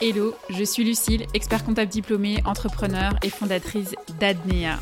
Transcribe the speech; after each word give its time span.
Hello, 0.00 0.34
je 0.50 0.64
suis 0.64 0.84
Lucille, 0.84 1.24
expert 1.32 1.64
comptable 1.64 1.90
diplômée, 1.90 2.42
entrepreneur 2.44 3.16
et 3.22 3.30
fondatrice 3.30 3.94
d'Adnea. 4.20 4.78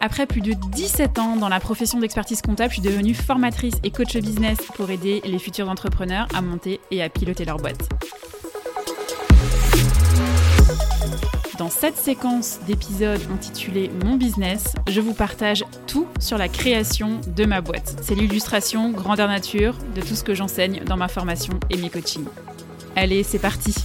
Après 0.00 0.26
plus 0.26 0.40
de 0.40 0.54
17 0.72 1.18
ans 1.18 1.36
dans 1.36 1.48
la 1.48 1.60
profession 1.60 2.00
d'expertise 2.00 2.40
comptable, 2.42 2.70
je 2.70 2.80
suis 2.80 2.88
devenue 2.88 3.14
formatrice 3.14 3.74
et 3.84 3.90
coach 3.90 4.16
business 4.16 4.56
pour 4.74 4.90
aider 4.90 5.20
les 5.24 5.38
futurs 5.38 5.68
entrepreneurs 5.68 6.26
à 6.34 6.40
monter 6.42 6.80
et 6.90 7.02
à 7.02 7.08
piloter 7.08 7.44
leur 7.44 7.58
boîte. 7.58 7.91
Dans 11.62 11.70
cette 11.70 11.96
séquence 11.96 12.58
d'épisodes 12.66 13.20
intitulée 13.32 13.88
Mon 14.04 14.16
business, 14.16 14.74
je 14.88 15.00
vous 15.00 15.14
partage 15.14 15.62
tout 15.86 16.08
sur 16.18 16.36
la 16.36 16.48
création 16.48 17.20
de 17.36 17.44
ma 17.44 17.60
boîte. 17.60 18.00
C'est 18.02 18.16
l'illustration 18.16 18.90
grandeur 18.90 19.28
nature 19.28 19.76
de 19.94 20.00
tout 20.00 20.16
ce 20.16 20.24
que 20.24 20.34
j'enseigne 20.34 20.82
dans 20.82 20.96
ma 20.96 21.06
formation 21.06 21.60
et 21.70 21.76
mes 21.76 21.88
coachings. 21.88 22.26
Allez, 22.96 23.22
c'est 23.22 23.38
parti 23.38 23.76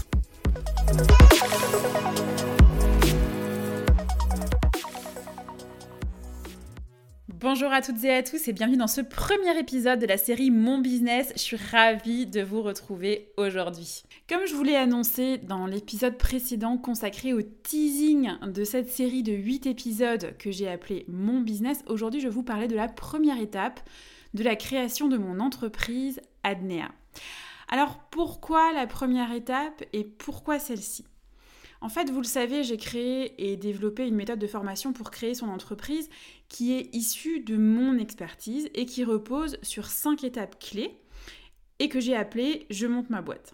Bonjour 7.50 7.72
à 7.72 7.82
toutes 7.82 8.04
et 8.04 8.14
à 8.14 8.24
tous 8.24 8.50
et 8.50 8.52
bienvenue 8.52 8.76
dans 8.76 8.88
ce 8.88 9.00
premier 9.00 9.58
épisode 9.58 10.00
de 10.00 10.06
la 10.06 10.18
série 10.18 10.52
Mon 10.52 10.80
Business. 10.80 11.32
Je 11.38 11.40
suis 11.40 11.56
ravie 11.56 12.26
de 12.26 12.42
vous 12.42 12.62
retrouver 12.62 13.32
aujourd'hui. 13.38 14.04
Comme 14.28 14.46
je 14.46 14.54
vous 14.54 14.64
l'ai 14.64 14.76
annoncé 14.76 15.38
dans 15.38 15.66
l'épisode 15.66 16.18
précédent 16.18 16.78
consacré 16.78 17.32
au 17.32 17.42
teasing 17.42 18.32
de 18.46 18.66
cette 18.66 18.90
série 18.90 19.24
de 19.24 19.32
8 19.32 19.66
épisodes 19.66 20.36
que 20.38 20.52
j'ai 20.52 20.68
appelé 20.68 21.06
Mon 21.08 21.40
Business, 21.40 21.86
aujourd'hui 21.88 22.20
je 22.20 22.28
vais 22.28 22.34
vous 22.34 22.44
parler 22.44 22.68
de 22.68 22.76
la 22.76 22.90
première 22.90 23.40
étape 23.40 23.80
de 24.34 24.44
la 24.44 24.58
création 24.58 25.08
de 25.08 25.16
mon 25.16 25.40
entreprise 25.40 26.20
Adnea. 26.44 26.92
Alors 27.70 27.98
pourquoi 28.12 28.74
la 28.74 28.88
première 28.88 29.32
étape 29.32 29.86
et 29.94 30.04
pourquoi 30.04 30.60
celle-ci? 30.60 31.06
En 31.82 31.90
fait, 31.90 32.10
vous 32.10 32.22
le 32.22 32.26
savez, 32.26 32.64
j'ai 32.64 32.78
créé 32.78 33.52
et 33.52 33.56
développé 33.56 34.08
une 34.08 34.16
méthode 34.16 34.40
de 34.40 34.48
formation 34.48 34.94
pour 34.94 35.12
créer 35.12 35.36
son 35.36 35.50
entreprise 35.50 36.10
qui 36.50 36.74
est 36.74 36.94
issue 36.96 37.40
de 37.40 37.58
mon 37.58 37.98
expertise 37.98 38.70
et 38.74 38.86
qui 38.86 39.04
repose 39.04 39.58
sur 39.62 39.88
cinq 39.88 40.24
étapes 40.24 40.60
clés 40.60 40.98
et 41.80 41.90
que 41.90 42.00
j'ai 42.00 42.16
appelé 42.16 42.66
Je 42.70 42.88
monte 42.88 43.10
ma 43.10 43.22
boîte. 43.22 43.54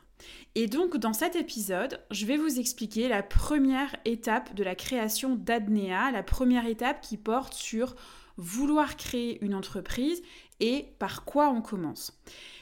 Et 0.55 0.67
donc 0.67 0.97
dans 0.97 1.13
cet 1.13 1.35
épisode, 1.35 1.99
je 2.11 2.25
vais 2.25 2.37
vous 2.37 2.59
expliquer 2.59 3.09
la 3.09 3.23
première 3.23 3.95
étape 4.05 4.53
de 4.53 4.63
la 4.63 4.75
création 4.75 5.35
d'Adnea, 5.35 6.11
la 6.11 6.23
première 6.23 6.65
étape 6.65 7.01
qui 7.01 7.17
porte 7.17 7.53
sur 7.53 7.95
vouloir 8.37 8.95
créer 8.95 9.43
une 9.43 9.53
entreprise 9.53 10.21
et 10.59 10.87
par 10.99 11.25
quoi 11.25 11.49
on 11.49 11.61
commence. 11.61 12.17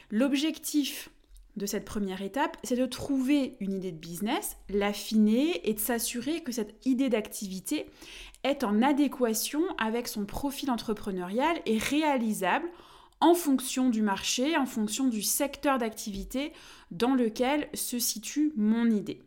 L'objectif 0.09 1.09
de 1.57 1.65
cette 1.65 1.85
première 1.85 2.21
étape, 2.21 2.57
c'est 2.63 2.75
de 2.75 2.85
trouver 2.85 3.57
une 3.59 3.73
idée 3.73 3.91
de 3.91 3.97
business, 3.97 4.57
l'affiner 4.69 5.69
et 5.69 5.73
de 5.73 5.79
s'assurer 5.79 6.41
que 6.41 6.51
cette 6.51 6.75
idée 6.85 7.09
d'activité 7.09 7.87
est 8.43 8.63
en 8.63 8.81
adéquation 8.81 9.61
avec 9.77 10.07
son 10.07 10.25
profil 10.25 10.71
entrepreneurial 10.71 11.61
et 11.65 11.77
réalisable 11.77 12.69
en 13.19 13.35
fonction 13.35 13.89
du 13.89 14.01
marché, 14.01 14.57
en 14.57 14.65
fonction 14.65 15.07
du 15.07 15.21
secteur 15.21 15.77
d'activité 15.77 16.53
dans 16.89 17.13
lequel 17.13 17.69
se 17.73 17.99
situe 17.99 18.51
mon 18.55 18.89
idée. 18.89 19.21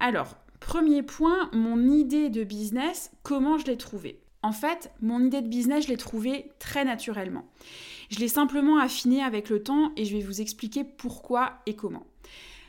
Alors, 0.00 0.36
premier 0.60 1.02
point, 1.02 1.50
mon 1.52 1.86
idée 1.88 2.30
de 2.30 2.44
business, 2.44 3.12
comment 3.22 3.58
je 3.58 3.66
l'ai 3.66 3.76
trouvée? 3.76 4.20
En 4.42 4.52
fait, 4.52 4.90
mon 5.00 5.24
idée 5.24 5.42
de 5.42 5.48
business, 5.48 5.84
je 5.84 5.90
l'ai 5.90 5.96
trouvée 5.96 6.50
très 6.58 6.84
naturellement. 6.84 7.46
Je 8.10 8.18
l'ai 8.18 8.28
simplement 8.28 8.78
affiné 8.78 9.22
avec 9.22 9.48
le 9.48 9.62
temps 9.62 9.92
et 9.96 10.04
je 10.04 10.16
vais 10.16 10.22
vous 10.22 10.40
expliquer 10.40 10.84
pourquoi 10.84 11.54
et 11.66 11.74
comment. 11.74 12.06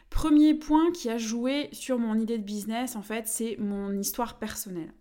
Premier 0.09 0.53
point 0.53 0.91
qui 0.91 1.09
a 1.09 1.17
joué 1.17 1.69
sur 1.71 1.99
mon 1.99 2.15
idée 2.15 2.37
de 2.37 2.43
business, 2.43 2.95
en 2.95 3.01
fait, 3.01 3.27
c'est 3.27 3.57
mon 3.59 3.91
histoire 3.97 4.39
personnelle. 4.39 4.93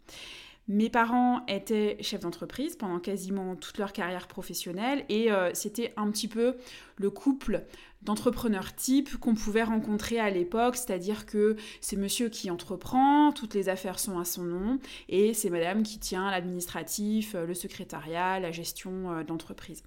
Mes 0.66 0.88
parents 0.88 1.44
étaient 1.46 1.98
chefs 2.00 2.20
d'entreprise 2.20 2.74
pendant 2.74 2.98
quasiment 2.98 3.54
toute 3.54 3.76
leur 3.76 3.92
carrière 3.92 4.26
professionnelle 4.26 5.04
et 5.10 5.30
euh, 5.30 5.50
c'était 5.52 5.92
un 5.98 6.10
petit 6.10 6.26
peu 6.26 6.56
le 6.96 7.10
couple 7.10 7.64
d'entrepreneurs 8.04 8.74
type 8.74 9.16
qu'on 9.18 9.34
pouvait 9.34 9.62
rencontrer 9.62 10.18
à 10.18 10.30
l'époque, 10.30 10.76
c'est-à-dire 10.76 11.26
que 11.26 11.56
c'est 11.80 11.96
monsieur 11.96 12.28
qui 12.28 12.50
entreprend, 12.50 13.32
toutes 13.32 13.54
les 13.54 13.68
affaires 13.68 13.98
sont 13.98 14.18
à 14.18 14.24
son 14.24 14.42
nom, 14.42 14.78
et 15.08 15.34
c'est 15.34 15.50
madame 15.50 15.82
qui 15.82 15.98
tient 15.98 16.30
l'administratif, 16.30 17.34
euh, 17.34 17.46
le 17.46 17.54
secrétariat, 17.54 18.40
la 18.40 18.50
gestion 18.50 19.10
euh, 19.10 19.24
d'entreprise. 19.24 19.82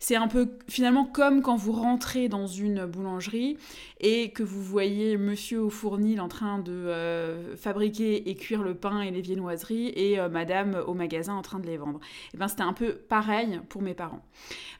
C'est 0.00 0.16
un 0.16 0.28
peu 0.28 0.48
finalement 0.68 1.04
comme 1.04 1.42
quand 1.42 1.56
vous 1.56 1.72
rentrez 1.72 2.28
dans 2.28 2.46
une 2.46 2.86
boulangerie 2.86 3.58
et 4.00 4.30
que 4.30 4.42
vous 4.42 4.62
voyez 4.62 5.16
monsieur 5.16 5.60
au 5.60 5.70
fournil 5.70 6.20
en 6.20 6.28
train 6.28 6.58
de 6.58 6.72
euh, 6.72 7.56
fabriquer 7.56 8.30
et 8.30 8.34
cuire 8.34 8.62
le 8.62 8.74
pain 8.74 9.02
et 9.02 9.10
les 9.10 9.20
viennoiseries 9.20 9.88
et 9.88 10.18
madame 10.30 10.82
au 10.86 10.94
magasin 10.94 11.34
en 11.34 11.42
train 11.42 11.58
de 11.58 11.66
les 11.66 11.76
vendre. 11.76 12.00
Et 12.34 12.36
ben 12.36 12.48
c'était 12.48 12.62
un 12.62 12.72
peu 12.72 12.94
pareil 12.94 13.60
pour 13.68 13.82
mes 13.82 13.94
parents. 13.94 14.24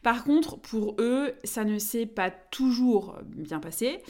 Par 0.03 0.25
contre, 0.25 0.59
pour 0.59 0.97
eux, 0.98 1.32
ça 1.44 1.65
ne 1.65 1.78
s'est 1.78 2.06
pas 2.06 2.31
toujours 2.31 2.78
bien 3.25 3.61
passé, 3.61 4.03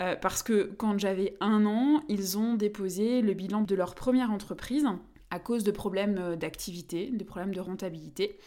euh, 0.00 0.16
parce 0.16 0.42
que 0.42 0.72
quand 0.76 0.98
j'avais 0.98 1.36
un 1.40 1.66
an, 1.66 2.02
ils 2.08 2.38
ont 2.38 2.54
déposé 2.54 3.22
le 3.22 3.34
bilan 3.34 3.62
de 3.62 3.74
leur 3.74 3.94
première 3.94 4.30
entreprise 4.30 4.86
à 5.30 5.38
cause 5.38 5.64
de 5.64 5.70
problèmes 5.70 6.36
d'activité, 6.36 7.10
de 7.10 7.24
problèmes 7.24 7.54
de 7.54 7.60
rentabilité. 7.60 8.38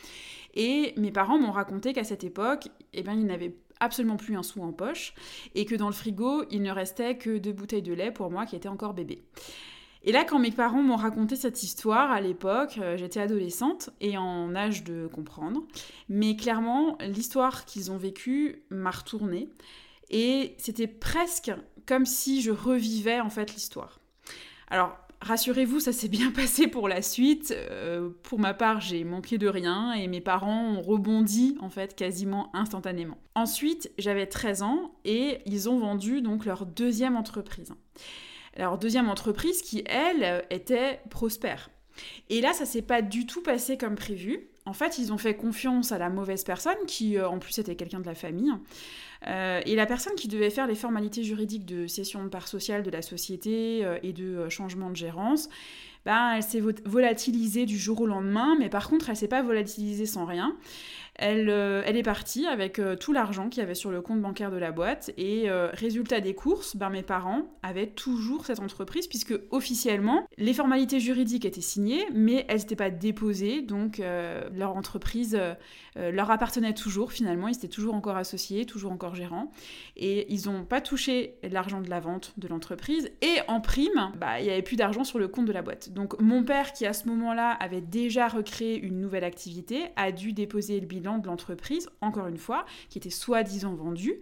Et 0.53 0.93
mes 0.97 1.11
parents 1.11 1.39
m'ont 1.39 1.51
raconté 1.51 1.93
qu'à 1.93 2.03
cette 2.03 2.23
époque, 2.23 2.69
eh 2.93 3.03
ben, 3.03 3.13
ils 3.13 3.25
n'avaient 3.25 3.55
absolument 3.79 4.17
plus 4.17 4.37
un 4.37 4.43
sou 4.43 4.61
en 4.61 4.71
poche, 4.71 5.13
et 5.53 5.65
que 5.65 5.75
dans 5.75 5.87
le 5.87 5.93
frigo, 5.93 6.43
il 6.51 6.61
ne 6.61 6.71
restait 6.71 7.17
que 7.17 7.37
deux 7.37 7.51
bouteilles 7.51 7.81
de 7.81 7.93
lait 7.93 8.11
pour 8.11 8.31
moi 8.31 8.45
qui 8.45 8.55
étais 8.55 8.69
encore 8.69 8.93
bébé. 8.93 9.23
Et 10.07 10.11
là, 10.11 10.23
quand 10.23 10.37
mes 10.37 10.51
parents 10.51 10.83
m'ont 10.83 10.95
raconté 10.95 11.35
cette 11.35 11.63
histoire 11.63 12.11
à 12.11 12.21
l'époque, 12.21 12.77
euh, 12.79 12.95
j'étais 12.95 13.19
adolescente 13.19 13.89
et 14.01 14.17
en 14.17 14.55
âge 14.55 14.83
de 14.83 15.07
comprendre. 15.07 15.63
Mais 16.09 16.35
clairement, 16.35 16.97
l'histoire 17.01 17.65
qu'ils 17.65 17.91
ont 17.91 17.97
vécue 17.97 18.63
m'a 18.69 18.91
retournée. 18.91 19.49
Et 20.11 20.53
c'était 20.59 20.87
presque 20.87 21.51
comme 21.87 22.05
si 22.05 22.43
je 22.43 22.51
revivais 22.51 23.19
en 23.19 23.31
fait 23.31 23.51
l'histoire. 23.55 23.99
Alors, 24.69 24.95
rassurez-vous, 25.21 25.79
ça 25.79 25.91
s'est 25.91 26.07
bien 26.07 26.29
passé 26.35 26.67
pour 26.67 26.87
la 26.87 27.01
suite. 27.01 27.51
Euh, 27.57 28.11
pour 28.21 28.37
ma 28.37 28.53
part, 28.53 28.81
j'ai 28.81 29.03
manqué 29.03 29.39
de 29.39 29.47
rien 29.47 29.93
et 29.93 30.07
mes 30.07 30.21
parents 30.21 30.75
ont 30.75 30.81
rebondi 30.81 31.57
en 31.61 31.71
fait 31.71 31.95
quasiment 31.95 32.55
instantanément. 32.55 33.17
Ensuite, 33.33 33.91
j'avais 33.97 34.27
13 34.27 34.61
ans 34.61 34.91
et 35.03 35.39
ils 35.47 35.67
ont 35.67 35.79
vendu 35.79 36.21
donc 36.21 36.45
leur 36.45 36.67
deuxième 36.67 37.15
entreprise 37.15 37.73
leur 38.57 38.77
deuxième 38.77 39.09
entreprise 39.09 39.61
qui, 39.61 39.83
elle, 39.87 40.45
était 40.49 40.99
prospère. 41.09 41.69
Et 42.29 42.41
là, 42.41 42.53
ça 42.53 42.65
s'est 42.65 42.81
pas 42.81 43.01
du 43.01 43.25
tout 43.25 43.41
passé 43.41 43.77
comme 43.77 43.95
prévu. 43.95 44.49
En 44.65 44.73
fait, 44.73 44.97
ils 44.97 45.13
ont 45.13 45.17
fait 45.17 45.35
confiance 45.35 45.91
à 45.91 45.97
la 45.97 46.09
mauvaise 46.09 46.43
personne, 46.43 46.77
qui 46.87 47.17
euh, 47.17 47.29
en 47.29 47.37
plus 47.37 47.57
était 47.59 47.75
quelqu'un 47.75 47.99
de 47.99 48.05
la 48.05 48.15
famille. 48.15 48.51
Euh, 49.27 49.61
et 49.65 49.75
la 49.75 49.85
personne 49.85 50.15
qui 50.15 50.27
devait 50.27 50.49
faire 50.49 50.67
les 50.67 50.75
formalités 50.75 51.23
juridiques 51.23 51.65
de 51.65 51.87
cession 51.87 52.23
de 52.23 52.29
part 52.29 52.47
sociale 52.47 52.83
de 52.83 52.89
la 52.89 53.01
société 53.01 53.85
euh, 53.85 53.97
et 54.01 54.11
de 54.11 54.49
changement 54.49 54.89
de 54.89 54.95
gérance, 54.95 55.49
ben, 56.05 56.33
elle 56.35 56.43
s'est 56.43 56.61
volatilisée 56.85 57.65
du 57.65 57.77
jour 57.77 58.01
au 58.01 58.07
lendemain, 58.07 58.55
mais 58.59 58.69
par 58.69 58.89
contre, 58.89 59.09
elle 59.09 59.15
s'est 59.15 59.27
pas 59.27 59.41
volatilisée 59.41 60.05
sans 60.05 60.25
rien. 60.25 60.55
Euh, 61.21 61.81
elle, 61.85 61.95
est 61.95 62.03
partie 62.03 62.45
avec 62.45 62.79
euh, 62.79 62.95
tout 62.95 63.13
l'argent 63.13 63.49
qu'il 63.49 63.61
y 63.61 63.63
avait 63.63 63.75
sur 63.75 63.91
le 63.91 64.01
compte 64.01 64.21
bancaire 64.21 64.51
de 64.51 64.57
la 64.57 64.71
boîte. 64.71 65.11
Et 65.17 65.49
euh, 65.49 65.69
résultat 65.71 66.19
des 66.19 66.35
courses, 66.35 66.75
ben, 66.75 66.89
mes 66.89 67.03
parents 67.03 67.43
avaient 67.63 67.87
toujours 67.87 68.45
cette 68.45 68.59
entreprise, 68.59 69.07
puisque 69.07 69.33
officiellement, 69.51 70.27
les 70.37 70.53
formalités 70.53 70.99
juridiques 70.99 71.45
étaient 71.45 71.61
signées, 71.61 72.05
mais 72.13 72.45
elles 72.49 72.59
n'étaient 72.59 72.75
pas 72.75 72.89
déposées. 72.89 73.61
Donc 73.61 74.01
leur 74.53 74.75
entreprise 74.75 75.39
leur 75.95 76.31
appartenait 76.31 76.73
toujours 76.73 77.11
finalement. 77.11 77.47
Ils 77.47 77.55
étaient 77.55 77.67
toujours 77.67 77.95
encore 77.95 78.17
associés, 78.17 78.65
toujours 78.65 78.91
encore 78.91 79.15
gérants. 79.15 79.51
Et 79.95 80.31
ils 80.33 80.47
n'ont 80.47 80.65
pas 80.65 80.81
touché 80.81 81.35
l'argent 81.43 81.81
de 81.81 81.89
la 81.89 81.99
vente 81.99 82.33
de 82.37 82.47
l'entreprise. 82.47 83.11
Et 83.21 83.37
en 83.47 83.61
prime, 83.61 84.11
bah, 84.19 84.39
il 84.39 84.45
n'y 84.45 84.51
avait 84.51 84.61
plus 84.61 84.75
d'argent 84.75 85.03
sur 85.03 85.19
le 85.19 85.27
compte 85.27 85.45
de 85.45 85.53
la 85.53 85.61
boîte. 85.61 85.91
Donc 85.91 86.19
mon 86.19 86.43
père, 86.43 86.73
qui 86.73 86.85
à 86.85 86.93
ce 86.93 87.07
moment-là 87.07 87.51
avait 87.51 87.81
déjà 87.81 88.27
recréé 88.27 88.79
une 88.79 88.99
nouvelle 88.99 89.23
activité, 89.23 89.85
a 89.95 90.11
dû 90.11 90.33
déposer 90.33 90.79
le 90.79 90.85
bilan 90.85 91.04
de 91.19 91.27
l'entreprise, 91.27 91.89
encore 92.01 92.27
une 92.27 92.37
fois, 92.37 92.65
qui 92.89 92.97
était 92.97 93.09
soi-disant 93.09 93.73
vendue. 93.73 94.19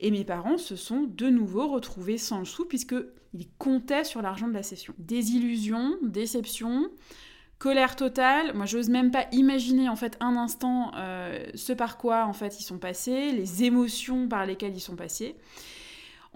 Et 0.00 0.10
mes 0.10 0.24
parents 0.24 0.58
se 0.58 0.76
sont 0.76 1.08
de 1.08 1.28
nouveau 1.28 1.68
retrouvés 1.68 2.18
sans 2.18 2.38
le 2.38 2.44
sou, 2.44 2.64
puisqu'ils 2.64 3.48
comptaient 3.58 4.04
sur 4.04 4.22
l'argent 4.22 4.48
de 4.48 4.54
la 4.54 4.62
cession. 4.62 4.94
Désillusion, 4.98 5.96
déception, 6.02 6.90
colère 7.58 7.96
totale. 7.96 8.54
Moi, 8.54 8.66
j'ose 8.66 8.88
même 8.88 9.10
pas 9.10 9.26
imaginer 9.32 9.88
en 9.88 9.96
fait 9.96 10.16
un 10.20 10.36
instant 10.36 10.92
euh, 10.96 11.44
ce 11.54 11.72
par 11.72 11.98
quoi 11.98 12.26
en 12.26 12.32
fait 12.32 12.60
ils 12.60 12.64
sont 12.64 12.78
passés, 12.78 13.32
les 13.32 13.64
émotions 13.64 14.28
par 14.28 14.46
lesquelles 14.46 14.74
ils 14.74 14.80
sont 14.80 14.96
passés. 14.96 15.36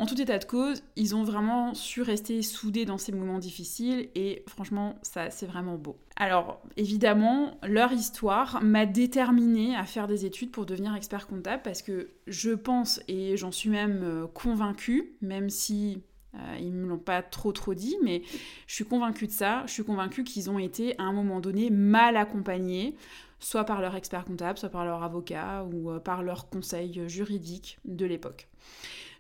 En 0.01 0.07
tout 0.07 0.19
état 0.19 0.39
de 0.39 0.47
cause, 0.47 0.83
ils 0.97 1.15
ont 1.15 1.25
vraiment 1.25 1.75
su 1.75 2.01
rester 2.01 2.41
soudés 2.41 2.87
dans 2.87 2.97
ces 2.97 3.13
moments 3.13 3.39
difficiles 3.39 4.09
et 4.15 4.45
franchement, 4.47 4.99
ça 5.03 5.29
c'est 5.29 5.45
vraiment 5.45 5.77
beau. 5.77 5.99
Alors 6.17 6.63
évidemment, 6.79 7.59
leur 7.63 7.93
histoire 7.93 8.63
m'a 8.63 8.87
déterminée 8.87 9.77
à 9.77 9.85
faire 9.85 10.07
des 10.07 10.25
études 10.25 10.53
pour 10.53 10.65
devenir 10.65 10.95
expert 10.95 11.27
comptable 11.27 11.61
parce 11.63 11.83
que 11.83 12.09
je 12.27 12.53
pense 12.53 13.03
et 13.09 13.37
j'en 13.37 13.53
suis 13.53 13.69
même 13.69 14.01
euh, 14.03 14.27
convaincue, 14.27 15.19
même 15.21 15.51
si 15.51 16.01
euh, 16.35 16.57
ils 16.59 16.75
ne 16.75 16.83
me 16.83 16.89
l'ont 16.89 16.99
pas 16.99 17.21
trop 17.21 17.53
trop 17.53 17.75
dit, 17.75 17.99
mais 18.03 18.23
je 18.69 18.75
suis 18.77 18.87
convaincue 18.87 19.27
de 19.27 19.33
ça. 19.33 19.65
Je 19.67 19.73
suis 19.75 19.85
convaincue 19.85 20.25
qu'ils 20.25 20.49
ont 20.49 20.59
été 20.59 20.99
à 20.99 21.03
un 21.03 21.13
moment 21.13 21.41
donné 21.41 21.69
mal 21.69 22.17
accompagnés, 22.17 22.97
soit 23.39 23.65
par 23.65 23.83
leur 23.83 23.95
expert 23.97 24.25
comptable, 24.25 24.59
soit 24.59 24.71
par 24.71 24.87
leur 24.87 25.03
avocat 25.03 25.67
ou 25.71 25.91
euh, 25.91 25.99
par 25.99 26.23
leur 26.23 26.49
conseil 26.49 27.07
juridique 27.07 27.79
de 27.85 28.07
l'époque. 28.07 28.49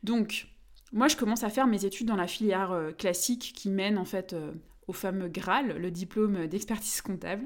Donc, 0.03 0.47
moi, 0.92 1.08
je 1.08 1.16
commence 1.16 1.44
à 1.44 1.50
faire 1.50 1.66
mes 1.66 1.84
études 1.84 2.08
dans 2.08 2.16
la 2.16 2.26
filière 2.26 2.72
euh, 2.72 2.90
classique 2.92 3.52
qui 3.54 3.70
mène 3.70 3.96
en 3.96 4.04
fait 4.04 4.32
euh, 4.32 4.52
au 4.88 4.92
fameux 4.92 5.28
Graal, 5.28 5.78
le 5.78 5.90
diplôme 5.90 6.46
d'expertise 6.46 7.00
comptable. 7.00 7.44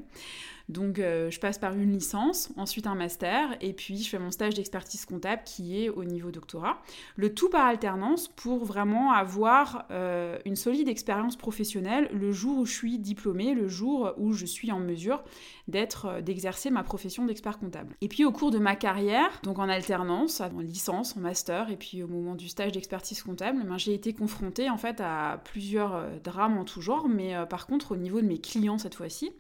Donc 0.69 0.99
euh, 0.99 1.31
je 1.31 1.39
passe 1.39 1.59
par 1.59 1.75
une 1.75 1.93
licence, 1.93 2.51
ensuite 2.57 2.87
un 2.87 2.95
master, 2.95 3.57
et 3.61 3.73
puis 3.73 4.03
je 4.03 4.09
fais 4.09 4.19
mon 4.19 4.31
stage 4.31 4.55
d'expertise 4.55 5.05
comptable 5.05 5.43
qui 5.45 5.83
est 5.83 5.91
au 5.91 6.05
niveau 6.05 6.31
doctorat. 6.31 6.79
Le 7.17 7.35
tout 7.35 7.51
par 7.51 7.67
alternance 7.67 8.29
pour 8.29 8.65
vraiment 8.65 9.13
avoir 9.13 9.85
euh, 9.91 10.39
une 10.47 10.57
solide 10.57 10.89
expérience 10.89 11.37
professionnelle 11.37 12.09
le 12.13 12.33
jour 12.33 12.59
où 12.59 12.67
je 12.67 12.73
suis 12.73 12.99
diplômée, 12.99 13.55
le 13.55 13.69
jour 13.69 14.15
où 14.17 14.33
je 14.33 14.47
suis 14.47 14.73
en 14.73 14.81
mesure 14.81 15.23
d'être, 15.69 16.07
euh, 16.07 16.21
d'exercer 16.23 16.71
ma 16.71 16.83
profession 16.83 17.27
d'expert 17.27 17.59
comptable. 17.59 17.95
Et 18.01 18.09
puis 18.09 18.25
au 18.25 18.33
cours 18.33 18.51
de 18.51 18.59
ma 18.59 18.75
carrière, 18.75 19.41
donc 19.43 19.59
en 19.59 19.69
alternance, 19.69 20.41
en 20.41 20.61
licence, 20.61 21.15
en 21.17 21.21
master, 21.21 21.71
et 21.71 21.77
puis 21.77 22.03
au 22.03 22.09
moment 22.09 22.35
du 22.35 22.49
stage 22.49 22.73
d'expertise 22.73 23.23
comptable, 23.23 23.59
eh 23.63 23.67
ben, 23.67 23.77
j'ai 23.77 23.93
été 23.93 24.15
confrontée 24.15 24.71
en 24.71 24.79
fait 24.79 25.03
à 25.03 25.43
plusieurs 25.45 26.07
drames 26.23 26.57
en 26.57 26.65
tout 26.65 26.81
genre, 26.81 27.07
mais 27.09 27.35
par 27.51 27.67
contre 27.67 27.93
au 27.93 27.97
niveau 27.97 28.21
de 28.21 28.27
mes 28.27 28.39
clients 28.39 28.79
cette 28.79 28.95
fois-ci 28.95 29.33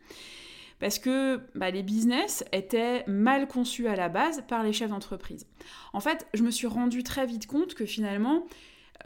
parce 0.85 0.99
que 0.99 1.41
bah, 1.55 1.71
les 1.71 1.83
business 1.83 2.45
étaient 2.53 3.05
mal 3.07 3.49
conçus 3.49 3.89
à 3.89 3.97
la 3.97 4.11
base 4.11 4.45
par 4.47 4.63
les 4.63 4.75
chefs 4.75 4.91
d'entreprise. 4.91 5.47
En 5.95 6.01
fait, 6.01 6.27
je 6.35 6.43
me 6.43 6.51
suis 6.51 6.67
rendu 6.67 7.03
très 7.03 7.25
vite 7.25 7.47
compte 7.47 7.73
que 7.73 7.87
finalement, 7.87 8.45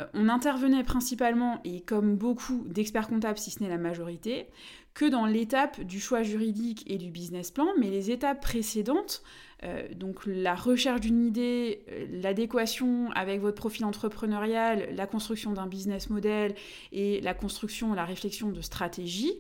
euh, 0.00 0.06
on 0.12 0.28
intervenait 0.28 0.82
principalement, 0.82 1.60
et 1.62 1.82
comme 1.82 2.16
beaucoup 2.16 2.64
d'experts 2.66 3.06
comptables, 3.06 3.38
si 3.38 3.52
ce 3.52 3.62
n'est 3.62 3.68
la 3.68 3.78
majorité, 3.78 4.48
que 4.92 5.04
dans 5.04 5.24
l'étape 5.24 5.80
du 5.80 6.00
choix 6.00 6.24
juridique 6.24 6.82
et 6.90 6.98
du 6.98 7.10
business 7.10 7.52
plan, 7.52 7.68
mais 7.78 7.90
les 7.90 8.10
étapes 8.10 8.40
précédentes, 8.40 9.22
euh, 9.62 9.86
donc 9.94 10.26
la 10.26 10.56
recherche 10.56 11.02
d'une 11.02 11.24
idée, 11.24 11.84
euh, 11.92 12.06
l'adéquation 12.10 13.12
avec 13.12 13.40
votre 13.40 13.56
profil 13.56 13.84
entrepreneurial, 13.84 14.88
la 14.96 15.06
construction 15.06 15.52
d'un 15.52 15.68
business 15.68 16.10
model 16.10 16.56
et 16.90 17.20
la 17.20 17.34
construction, 17.34 17.94
la 17.94 18.04
réflexion 18.04 18.50
de 18.50 18.62
stratégie, 18.62 19.38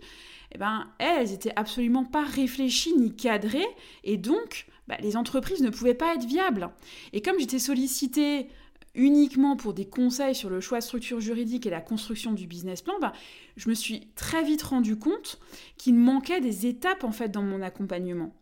eh 0.54 0.58
ben, 0.58 0.88
elles, 0.98 1.30
n'étaient 1.30 1.52
absolument 1.56 2.04
pas 2.04 2.24
réfléchies 2.24 2.96
ni 2.96 3.14
cadrées, 3.14 3.66
et 4.04 4.16
donc 4.16 4.66
bah, 4.86 4.96
les 5.00 5.16
entreprises 5.16 5.62
ne 5.62 5.70
pouvaient 5.70 5.94
pas 5.94 6.14
être 6.14 6.24
viables. 6.24 6.70
Et 7.12 7.20
comme 7.20 7.38
j'étais 7.38 7.58
sollicitée 7.58 8.48
uniquement 8.94 9.56
pour 9.56 9.74
des 9.74 9.86
conseils 9.86 10.34
sur 10.34 10.50
le 10.50 10.60
choix 10.60 10.78
de 10.78 10.84
structure 10.84 11.20
juridique 11.20 11.66
et 11.66 11.70
la 11.70 11.80
construction 11.80 12.32
du 12.32 12.46
business 12.46 12.82
plan, 12.82 12.94
bah, 13.00 13.12
je 13.56 13.68
me 13.68 13.74
suis 13.74 14.08
très 14.14 14.42
vite 14.42 14.62
rendu 14.62 14.96
compte 14.96 15.38
qu'il 15.76 15.94
manquait 15.94 16.40
des 16.40 16.66
étapes 16.66 17.04
en 17.04 17.12
fait 17.12 17.28
dans 17.28 17.42
mon 17.42 17.62
accompagnement. 17.62 18.32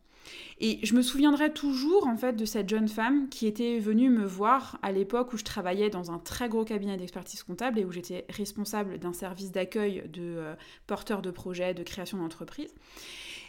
Et 0.60 0.78
je 0.82 0.94
me 0.94 1.02
souviendrai 1.02 1.52
toujours 1.52 2.06
en 2.06 2.16
fait 2.16 2.34
de 2.34 2.44
cette 2.44 2.68
jeune 2.68 2.88
femme 2.88 3.28
qui 3.28 3.46
était 3.46 3.78
venue 3.78 4.10
me 4.10 4.24
voir 4.24 4.78
à 4.82 4.92
l'époque 4.92 5.32
où 5.32 5.36
je 5.36 5.44
travaillais 5.44 5.90
dans 5.90 6.10
un 6.10 6.18
très 6.18 6.48
gros 6.48 6.64
cabinet 6.64 6.96
d'expertise 6.96 7.42
comptable 7.42 7.78
et 7.78 7.84
où 7.84 7.92
j'étais 7.92 8.24
responsable 8.30 8.98
d'un 8.98 9.12
service 9.12 9.52
d'accueil 9.52 10.04
de 10.08 10.22
euh, 10.22 10.54
porteurs 10.86 11.22
de 11.22 11.30
projets, 11.30 11.74
de 11.74 11.82
création 11.82 12.18
d'entreprise, 12.18 12.74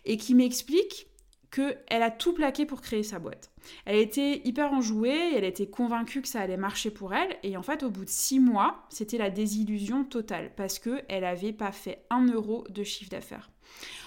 et 0.06 0.18
qui 0.18 0.36
m'explique 0.36 1.08
qu'elle 1.52 2.04
a 2.04 2.12
tout 2.12 2.34
plaqué 2.34 2.66
pour 2.66 2.82
créer 2.82 3.04
sa 3.04 3.20
boîte. 3.20 3.52
Elle 3.86 3.98
était 3.98 4.42
hyper 4.44 4.74
enjouée, 4.74 5.34
elle 5.36 5.44
était 5.44 5.68
convaincue 5.68 6.22
que 6.22 6.28
ça 6.28 6.42
allait 6.42 6.58
marcher 6.58 6.92
pour 6.92 7.14
elle, 7.14 7.38
et 7.44 7.58
en 7.58 7.64
fait, 7.64 7.84
au 7.84 7.90
bout 7.90 8.06
de 8.06 8.10
six 8.10 8.40
mois, 8.40 8.86
c'était 8.90 9.18
la 9.18 9.30
désillusion 9.30 10.04
totale, 10.04 10.52
parce 10.56 10.80
qu'elle 10.80 11.22
n'avait 11.22 11.54
pas 11.54 11.72
fait 11.72 12.06
un 12.10 12.26
euro 12.26 12.66
de 12.70 12.84
chiffre 12.84 13.10
d'affaires. 13.10 13.50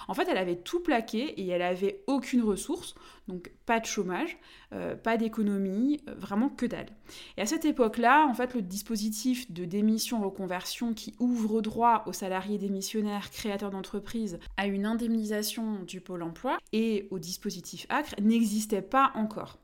En 0.08 0.14
fait, 0.14 0.26
elle 0.28 0.38
avait 0.38 0.56
tout 0.56 0.80
plaqué 0.80 1.40
et 1.40 1.48
elle 1.48 1.62
avait 1.62 2.02
aucune 2.08 2.42
ressource, 2.42 2.96
donc 3.28 3.52
pas 3.64 3.78
de 3.78 3.86
chômage, 3.86 4.38
euh, 4.72 4.96
pas 4.96 5.16
d'économie, 5.16 6.00
euh, 6.08 6.14
vraiment 6.14 6.48
que 6.48 6.66
dalle. 6.66 6.88
Et 7.36 7.42
à 7.42 7.46
cette 7.46 7.64
époque-là, 7.64 8.26
en 8.26 8.34
fait, 8.34 8.54
le 8.54 8.62
dispositif 8.62 9.52
de 9.52 9.64
démission-reconversion 9.64 10.94
qui 10.94 11.14
ouvre 11.20 11.60
droit 11.60 12.02
aux 12.06 12.12
salariés 12.12 12.58
démissionnaires, 12.58 13.30
créateurs 13.30 13.70
d'entreprise, 13.70 14.40
à 14.56 14.66
une 14.66 14.84
indemnisation 14.84 15.84
du 15.84 16.00
pôle 16.00 16.24
emploi 16.24 16.58
et 16.72 17.06
au 17.10 17.18
dispositif 17.20 17.86
ACRE 17.88 18.14
n'existait 18.20 18.82
pas 18.82 19.12
encore. 19.14 19.58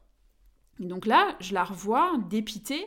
Et 0.80 0.84
donc 0.84 1.06
là, 1.06 1.36
je 1.40 1.54
la 1.54 1.64
revois 1.64 2.12
dépitée 2.28 2.86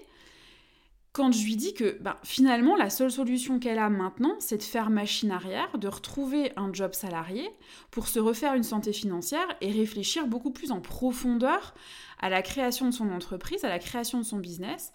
quand 1.11 1.31
je 1.31 1.43
lui 1.43 1.55
dis 1.55 1.73
que 1.73 1.97
ben, 2.01 2.15
finalement 2.23 2.75
la 2.75 2.89
seule 2.89 3.11
solution 3.11 3.59
qu'elle 3.59 3.79
a 3.79 3.89
maintenant, 3.89 4.35
c'est 4.39 4.57
de 4.57 4.63
faire 4.63 4.89
machine 4.89 5.31
arrière, 5.31 5.77
de 5.77 5.87
retrouver 5.87 6.51
un 6.55 6.71
job 6.71 6.93
salarié 6.93 7.49
pour 7.89 8.07
se 8.07 8.19
refaire 8.19 8.53
une 8.53 8.63
santé 8.63 8.93
financière 8.93 9.47
et 9.61 9.71
réfléchir 9.71 10.27
beaucoup 10.27 10.51
plus 10.51 10.71
en 10.71 10.81
profondeur 10.81 11.73
à 12.19 12.29
la 12.29 12.41
création 12.41 12.85
de 12.85 12.93
son 12.93 13.09
entreprise, 13.09 13.63
à 13.63 13.69
la 13.69 13.79
création 13.79 14.19
de 14.19 14.23
son 14.23 14.37
business, 14.37 14.91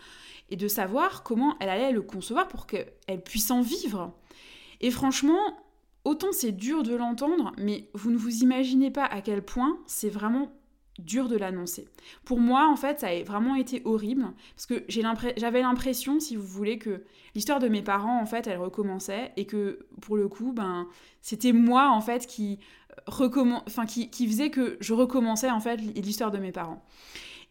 et 0.50 0.56
de 0.56 0.68
savoir 0.68 1.22
comment 1.22 1.56
elle 1.58 1.68
allait 1.68 1.92
le 1.92 2.02
concevoir 2.02 2.46
pour 2.48 2.66
qu'elle 2.66 3.22
puisse 3.24 3.50
en 3.50 3.62
vivre. 3.62 4.14
Et 4.80 4.90
franchement, 4.90 5.40
autant 6.04 6.32
c'est 6.32 6.52
dur 6.52 6.82
de 6.84 6.94
l'entendre, 6.94 7.52
mais 7.58 7.88
vous 7.94 8.10
ne 8.10 8.16
vous 8.16 8.42
imaginez 8.42 8.90
pas 8.90 9.06
à 9.06 9.20
quel 9.20 9.42
point 9.42 9.78
c'est 9.86 10.10
vraiment 10.10 10.52
dur 10.98 11.28
de 11.28 11.36
l'annoncer. 11.36 11.88
Pour 12.24 12.38
moi, 12.38 12.68
en 12.70 12.76
fait, 12.76 13.00
ça 13.00 13.08
a 13.08 13.22
vraiment 13.22 13.56
été 13.56 13.82
horrible 13.84 14.26
parce 14.54 14.66
que 14.66 14.84
j'avais 14.88 15.60
l'impression, 15.60 16.20
si 16.20 16.36
vous 16.36 16.46
voulez, 16.46 16.78
que 16.78 17.02
l'histoire 17.34 17.58
de 17.58 17.68
mes 17.68 17.82
parents, 17.82 18.20
en 18.20 18.26
fait, 18.26 18.46
elle 18.46 18.58
recommençait 18.58 19.32
et 19.36 19.46
que 19.46 19.86
pour 20.00 20.16
le 20.16 20.28
coup, 20.28 20.52
ben, 20.52 20.86
c'était 21.20 21.52
moi, 21.52 21.90
en 21.90 22.00
fait, 22.00 22.26
qui, 22.26 22.60
enfin, 23.08 23.86
qui, 23.86 24.10
qui 24.10 24.26
faisait 24.26 24.50
que 24.50 24.76
je 24.80 24.94
recommençais, 24.94 25.50
en 25.50 25.60
fait, 25.60 25.76
l'histoire 25.76 26.30
de 26.30 26.38
mes 26.38 26.52
parents. 26.52 26.84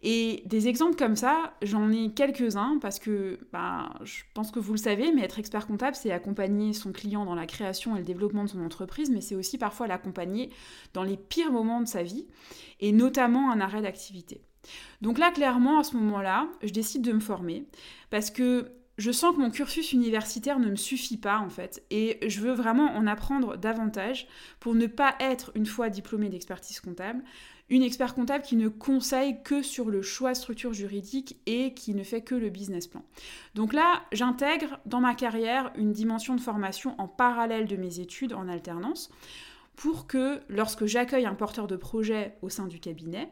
Et 0.05 0.43
des 0.45 0.67
exemples 0.67 0.97
comme 0.97 1.15
ça, 1.15 1.53
j'en 1.61 1.89
ai 1.89 2.11
quelques-uns 2.11 2.77
parce 2.81 2.99
que 2.99 3.39
bah, 3.53 3.89
je 4.03 4.23
pense 4.33 4.51
que 4.51 4.59
vous 4.59 4.73
le 4.73 4.77
savez, 4.77 5.13
mais 5.13 5.21
être 5.21 5.39
expert 5.39 5.65
comptable, 5.65 5.95
c'est 5.95 6.11
accompagner 6.11 6.73
son 6.73 6.91
client 6.91 7.23
dans 7.23 7.35
la 7.35 7.45
création 7.45 7.95
et 7.95 7.99
le 7.99 8.05
développement 8.05 8.43
de 8.43 8.49
son 8.49 8.61
entreprise, 8.65 9.09
mais 9.09 9.21
c'est 9.21 9.35
aussi 9.35 9.57
parfois 9.57 9.87
l'accompagner 9.87 10.49
dans 10.93 11.03
les 11.03 11.15
pires 11.15 11.53
moments 11.53 11.79
de 11.79 11.87
sa 11.87 12.03
vie, 12.03 12.27
et 12.81 12.91
notamment 12.91 13.49
un 13.49 13.61
arrêt 13.61 13.81
d'activité. 13.81 14.41
Donc 15.01 15.17
là, 15.17 15.31
clairement, 15.31 15.79
à 15.79 15.83
ce 15.83 15.95
moment-là, 15.95 16.49
je 16.61 16.73
décide 16.73 17.01
de 17.01 17.13
me 17.13 17.19
former 17.21 17.65
parce 18.09 18.29
que 18.29 18.71
je 18.97 19.11
sens 19.11 19.35
que 19.35 19.41
mon 19.41 19.49
cursus 19.49 19.93
universitaire 19.93 20.59
ne 20.59 20.69
me 20.69 20.75
suffit 20.75 21.17
pas 21.17 21.39
en 21.39 21.49
fait 21.49 21.83
et 21.89 22.19
je 22.27 22.39
veux 22.41 22.53
vraiment 22.53 22.95
en 22.95 23.07
apprendre 23.07 23.57
davantage 23.57 24.27
pour 24.59 24.75
ne 24.75 24.87
pas 24.87 25.15
être 25.19 25.51
une 25.55 25.65
fois 25.65 25.89
diplômée 25.89 26.29
d'expertise 26.29 26.79
comptable 26.79 27.23
une 27.69 27.83
expert 27.83 28.13
comptable 28.13 28.43
qui 28.43 28.55
ne 28.55 28.67
conseille 28.67 29.41
que 29.43 29.61
sur 29.61 29.89
le 29.89 30.01
choix 30.01 30.35
structure 30.35 30.73
juridique 30.73 31.37
et 31.45 31.73
qui 31.73 31.95
ne 31.95 32.03
fait 32.03 32.21
que 32.21 32.35
le 32.35 32.49
business 32.49 32.87
plan. 32.87 33.03
Donc 33.55 33.73
là, 33.73 34.03
j'intègre 34.11 34.79
dans 34.85 34.99
ma 34.99 35.15
carrière 35.15 35.71
une 35.75 35.91
dimension 35.91 36.35
de 36.35 36.41
formation 36.41 36.95
en 36.99 37.07
parallèle 37.07 37.67
de 37.67 37.75
mes 37.75 37.99
études 37.99 38.33
en 38.33 38.47
alternance 38.47 39.09
pour 39.75 40.05
que 40.05 40.41
lorsque 40.49 40.85
j'accueille 40.85 41.25
un 41.25 41.33
porteur 41.33 41.67
de 41.67 41.75
projet 41.75 42.37
au 42.41 42.49
sein 42.49 42.67
du 42.67 42.79
cabinet, 42.79 43.29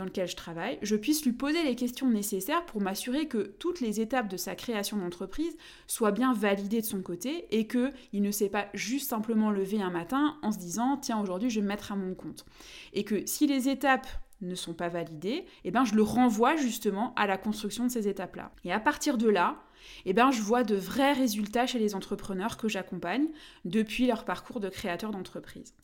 dans 0.00 0.06
lequel 0.06 0.26
je 0.26 0.36
travaille, 0.36 0.78
je 0.80 0.96
puisse 0.96 1.26
lui 1.26 1.32
poser 1.32 1.62
les 1.62 1.76
questions 1.76 2.08
nécessaires 2.08 2.64
pour 2.64 2.80
m'assurer 2.80 3.28
que 3.28 3.54
toutes 3.58 3.82
les 3.82 4.00
étapes 4.00 4.28
de 4.28 4.38
sa 4.38 4.54
création 4.54 4.96
d'entreprise 4.96 5.54
soient 5.86 6.10
bien 6.10 6.32
validées 6.32 6.80
de 6.80 6.86
son 6.86 7.02
côté 7.02 7.46
et 7.50 7.66
qu'il 7.66 8.22
ne 8.22 8.30
s'est 8.30 8.48
pas 8.48 8.68
juste 8.72 9.10
simplement 9.10 9.50
levé 9.50 9.82
un 9.82 9.90
matin 9.90 10.38
en 10.40 10.52
se 10.52 10.58
disant 10.58 10.96
tiens 10.96 11.20
aujourd'hui 11.20 11.50
je 11.50 11.56
vais 11.56 11.64
me 11.64 11.68
mettre 11.68 11.92
à 11.92 11.96
mon 11.96 12.14
compte. 12.14 12.46
Et 12.94 13.04
que 13.04 13.26
si 13.26 13.46
les 13.46 13.68
étapes 13.68 14.08
ne 14.40 14.54
sont 14.54 14.72
pas 14.72 14.88
validées, 14.88 15.44
eh 15.64 15.70
ben 15.70 15.84
je 15.84 15.94
le 15.94 16.02
renvoie 16.02 16.56
justement 16.56 17.12
à 17.16 17.26
la 17.26 17.36
construction 17.36 17.84
de 17.84 17.90
ces 17.90 18.08
étapes-là. 18.08 18.52
Et 18.64 18.72
à 18.72 18.80
partir 18.80 19.18
de 19.18 19.28
là, 19.28 19.62
eh 20.06 20.14
ben 20.14 20.30
je 20.30 20.40
vois 20.40 20.64
de 20.64 20.76
vrais 20.76 21.12
résultats 21.12 21.66
chez 21.66 21.78
les 21.78 21.94
entrepreneurs 21.94 22.56
que 22.56 22.68
j'accompagne 22.68 23.26
depuis 23.66 24.06
leur 24.06 24.24
parcours 24.24 24.60
de 24.60 24.70
créateur 24.70 25.10
d'entreprise. 25.10 25.74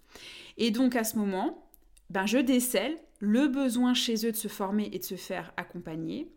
Et 0.56 0.70
donc 0.70 0.96
à 0.96 1.04
ce 1.04 1.18
moment, 1.18 1.68
ben 2.08 2.24
je 2.24 2.38
décèle 2.38 2.96
le 3.20 3.48
besoin 3.48 3.94
chez 3.94 4.26
eux 4.26 4.32
de 4.32 4.36
se 4.36 4.48
former 4.48 4.90
et 4.92 4.98
de 4.98 5.04
se 5.04 5.14
faire 5.14 5.52
accompagner, 5.56 6.28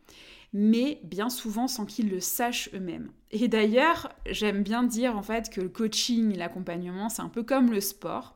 mais 0.53 0.99
bien 1.03 1.29
souvent 1.29 1.67
sans 1.67 1.85
qu'ils 1.85 2.09
le 2.09 2.19
sachent 2.19 2.69
eux-mêmes. 2.73 3.11
Et 3.31 3.47
d'ailleurs, 3.47 4.09
j'aime 4.25 4.63
bien 4.63 4.83
dire 4.83 5.17
en 5.17 5.21
fait 5.21 5.49
que 5.49 5.61
le 5.61 5.69
coaching, 5.69 6.35
l'accompagnement, 6.35 7.09
c'est 7.09 7.21
un 7.21 7.29
peu 7.29 7.43
comme 7.43 7.71
le 7.71 7.81
sport. 7.81 8.35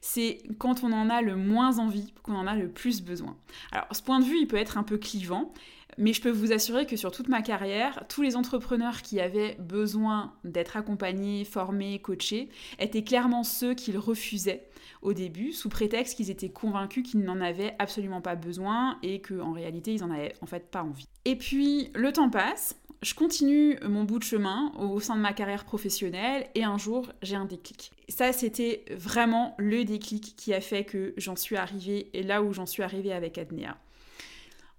c'est 0.00 0.38
quand 0.58 0.84
on 0.84 0.92
en 0.92 1.10
a 1.10 1.20
le 1.20 1.36
moins 1.36 1.78
envie 1.78 2.12
qu'on 2.22 2.34
en 2.36 2.46
a 2.46 2.54
le 2.54 2.68
plus 2.68 3.02
besoin. 3.02 3.36
Alors 3.72 3.86
ce 3.92 4.02
point 4.02 4.20
de 4.20 4.24
vue, 4.24 4.38
il 4.38 4.46
peut 4.46 4.56
être 4.56 4.78
un 4.78 4.82
peu 4.82 4.98
clivant, 4.98 5.52
mais 5.98 6.12
je 6.12 6.20
peux 6.20 6.30
vous 6.30 6.52
assurer 6.52 6.86
que 6.86 6.96
sur 6.96 7.10
toute 7.10 7.28
ma 7.28 7.42
carrière, 7.42 8.04
tous 8.08 8.22
les 8.22 8.36
entrepreneurs 8.36 9.02
qui 9.02 9.20
avaient 9.20 9.56
besoin 9.58 10.34
d'être 10.44 10.76
accompagnés, 10.76 11.44
formés, 11.44 11.98
coachés, 12.00 12.48
étaient 12.78 13.04
clairement 13.04 13.44
ceux 13.44 13.74
qu'ils 13.74 13.98
refusaient 13.98 14.68
au 15.02 15.12
début, 15.12 15.52
sous 15.52 15.68
prétexte 15.68 16.16
qu'ils 16.16 16.30
étaient 16.30 16.48
convaincus 16.48 17.08
qu'ils 17.08 17.20
n'en 17.20 17.40
avaient 17.40 17.74
absolument 17.78 18.20
pas 18.20 18.34
besoin 18.34 18.98
et 19.02 19.20
qu'en 19.20 19.52
réalité, 19.52 19.94
ils 19.94 20.00
n'en 20.00 20.10
avaient 20.10 20.34
en 20.40 20.46
fait 20.46 20.70
pas 20.70 20.82
envie. 20.82 21.06
Et 21.24 21.36
puis, 21.36 21.90
le 21.94 22.12
temps 22.12 22.30
passe, 22.30 22.76
je 23.02 23.14
continue 23.14 23.78
mon 23.86 24.04
bout 24.04 24.18
de 24.18 24.24
chemin 24.24 24.72
au 24.78 25.00
sein 25.00 25.16
de 25.16 25.20
ma 25.20 25.32
carrière 25.32 25.64
professionnelle 25.64 26.46
et 26.54 26.64
un 26.64 26.78
jour 26.78 27.12
j'ai 27.22 27.36
un 27.36 27.44
déclic. 27.44 27.92
Ça 28.08 28.32
c'était 28.32 28.84
vraiment 28.90 29.54
le 29.58 29.84
déclic 29.84 30.34
qui 30.36 30.54
a 30.54 30.60
fait 30.60 30.84
que 30.84 31.12
j'en 31.16 31.36
suis 31.36 31.56
arrivée 31.56 32.10
là 32.14 32.42
où 32.42 32.52
j'en 32.52 32.66
suis 32.66 32.82
arrivée 32.82 33.12
avec 33.12 33.38
Adnea. 33.38 33.76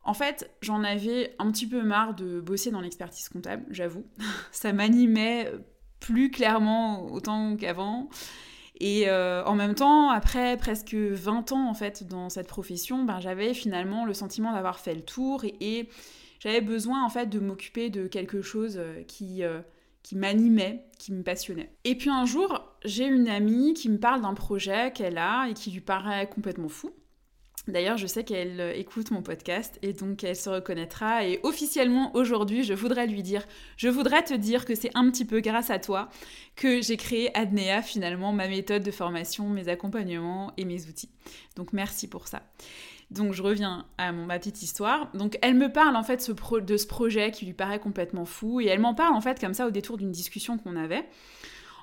En 0.08 0.14
fait, 0.14 0.50
j'en 0.62 0.84
avais 0.84 1.36
un 1.38 1.52
petit 1.52 1.68
peu 1.68 1.84
marre 1.84 2.16
de 2.16 2.40
bosser 2.40 2.72
dans 2.72 2.80
l'expertise 2.80 3.28
comptable, 3.28 3.66
j'avoue. 3.70 4.06
Ça 4.52 4.72
m'animait 4.74 5.52
plus 6.00 6.32
clairement 6.32 7.12
autant 7.12 7.58
qu'avant. 7.58 8.10
Et 8.80 9.10
euh, 9.10 9.44
en 9.44 9.56
même 9.56 9.76
temps, 9.76 10.10
après 10.10 10.56
presque 10.58 10.94
20 10.94 11.52
ans 11.52 11.70
en 11.70 11.74
fait 11.74 12.08
dans 12.08 12.30
cette 12.30 12.48
profession, 12.48 13.04
ben, 13.04 13.20
j'avais 13.20 13.54
finalement 13.54 14.06
le 14.06 14.14
sentiment 14.14 14.54
d'avoir 14.54 14.80
fait 14.80 14.96
le 14.96 15.02
tour 15.02 15.44
et, 15.44 15.90
j'avais 16.40 16.62
besoin 16.62 17.04
en 17.04 17.10
fait 17.10 17.26
de 17.26 17.40
m'occuper 17.40 17.90
de 17.90 18.06
quelque 18.06 18.44
chose 18.44 18.78
euh, 18.78 19.02
qui, 19.08 19.44
euh, 19.44 19.60
qui 20.04 20.16
m'animait, 20.16 20.86
qui 21.00 21.12
me 21.12 21.24
passionnait. 21.24 21.74
Et 21.84 21.96
puis 21.96 22.12
un 22.12 22.26
jour, 22.26 22.64
j'ai 22.86 23.08
une 23.08 23.28
amie 23.28 23.74
qui 23.74 23.90
me 23.90 23.98
parle 23.98 24.22
d'un 24.22 24.36
projet 24.36 24.94
qu'elle 24.94 25.18
a 25.18 25.48
et 25.50 25.56
qui 25.56 25.72
lui 25.72 25.82
paraît 25.82 26.30
complètement 26.30 26.70
fou. 26.70 26.92
D'ailleurs, 27.68 27.98
je 27.98 28.08
sais 28.08 28.24
qu'elle 28.24 28.62
euh, 28.62 28.74
écoute 28.74 29.12
mon 29.12 29.22
podcast 29.22 29.78
et 29.82 29.92
donc 29.92 30.24
elle 30.24 30.36
se 30.36 30.50
reconnaîtra. 30.50 31.26
Et 31.26 31.40
officiellement, 31.44 32.16
aujourd'hui, 32.16 32.64
je 32.64 32.74
voudrais 32.74 33.08
lui 33.08 33.24
dire, 33.24 33.46
je 33.76 33.90
voudrais 33.90 34.24
te 34.24 34.34
dire 34.34 34.66
que 34.66 34.74
c'est 34.74 34.92
un 34.96 35.10
petit 35.10 35.26
peu 35.26 35.42
grâce 35.42 35.70
à 35.70 35.80
toi 35.80 36.10
que 36.56 36.82
j'ai 36.82 36.96
créé 36.96 37.38
Adnea, 37.38 37.82
finalement, 37.82 38.32
ma 38.32 38.48
méthode 38.48 38.84
de 38.84 38.92
formation, 38.92 39.50
mes 39.50 39.68
accompagnements 39.68 40.54
et 40.58 40.64
mes 40.64 40.88
outils. 40.88 41.10
Donc 41.56 41.74
merci 41.74 42.08
pour 42.08 42.28
ça. 42.28 42.44
Donc 43.12 43.34
je 43.34 43.42
reviens 43.42 43.86
à 43.98 44.12
mon, 44.12 44.26
ma 44.26 44.40
petite 44.40 44.62
histoire. 44.62 45.12
Donc 45.14 45.38
elle 45.42 45.56
me 45.56 45.72
parle 45.72 45.96
en 45.96 46.04
fait 46.04 46.30
de 46.30 46.78
ce 46.78 46.88
projet 46.88 47.32
qui 47.32 47.46
lui 47.46 47.54
paraît 47.54 47.80
complètement 47.80 48.26
fou 48.26 48.62
et 48.62 48.66
elle 48.66 48.80
m'en 48.80 48.94
parle 48.94 49.16
en 49.16 49.22
fait 49.22 49.40
comme 49.40 49.54
ça 49.54 49.68
au 49.68 49.72
détour 49.72 49.98
d'une 49.98 50.12
discussion 50.12 50.58
qu'on 50.58 50.76
avait 50.76 51.06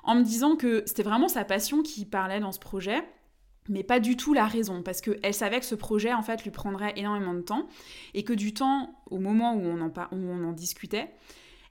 en 0.03 0.15
me 0.15 0.23
disant 0.23 0.55
que 0.55 0.83
c'était 0.85 1.03
vraiment 1.03 1.27
sa 1.27 1.43
passion 1.43 1.81
qui 1.81 2.05
parlait 2.05 2.39
dans 2.39 2.51
ce 2.51 2.59
projet 2.59 3.03
mais 3.69 3.83
pas 3.83 3.99
du 3.99 4.15
tout 4.17 4.33
la 4.33 4.45
raison, 4.45 4.81
parce 4.83 5.01
qu'elle 5.01 5.33
savait 5.33 5.59
que 5.59 5.65
ce 5.65 5.75
projet, 5.75 6.13
en 6.13 6.21
fait, 6.21 6.43
lui 6.43 6.51
prendrait 6.51 6.93
énormément 6.95 7.33
de 7.33 7.41
temps, 7.41 7.67
et 8.13 8.23
que 8.23 8.33
du 8.33 8.53
temps, 8.53 8.95
au 9.09 9.19
moment 9.19 9.55
où 9.55 9.61
on 9.61 9.81
en, 9.81 9.89
où 9.89 10.15
on 10.15 10.43
en 10.43 10.51
discutait, 10.51 11.09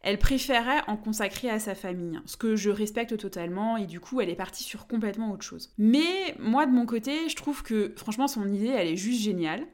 elle 0.02 0.18
préférait 0.18 0.82
en 0.86 0.96
consacrer 0.98 1.48
à 1.48 1.58
sa 1.58 1.74
famille, 1.74 2.20
ce 2.26 2.36
que 2.36 2.56
je 2.56 2.68
respecte 2.68 3.16
totalement, 3.16 3.78
et 3.78 3.86
du 3.86 4.00
coup, 4.00 4.20
elle 4.20 4.28
est 4.28 4.34
partie 4.34 4.62
sur 4.62 4.86
complètement 4.86 5.32
autre 5.32 5.44
chose. 5.44 5.72
Mais 5.78 6.36
moi, 6.38 6.66
de 6.66 6.72
mon 6.72 6.84
côté, 6.84 7.28
je 7.28 7.36
trouve 7.36 7.62
que, 7.62 7.94
franchement, 7.96 8.28
son 8.28 8.52
idée, 8.52 8.68
elle 8.68 8.88
est 8.88 8.96
juste 8.96 9.22
géniale. 9.22 9.66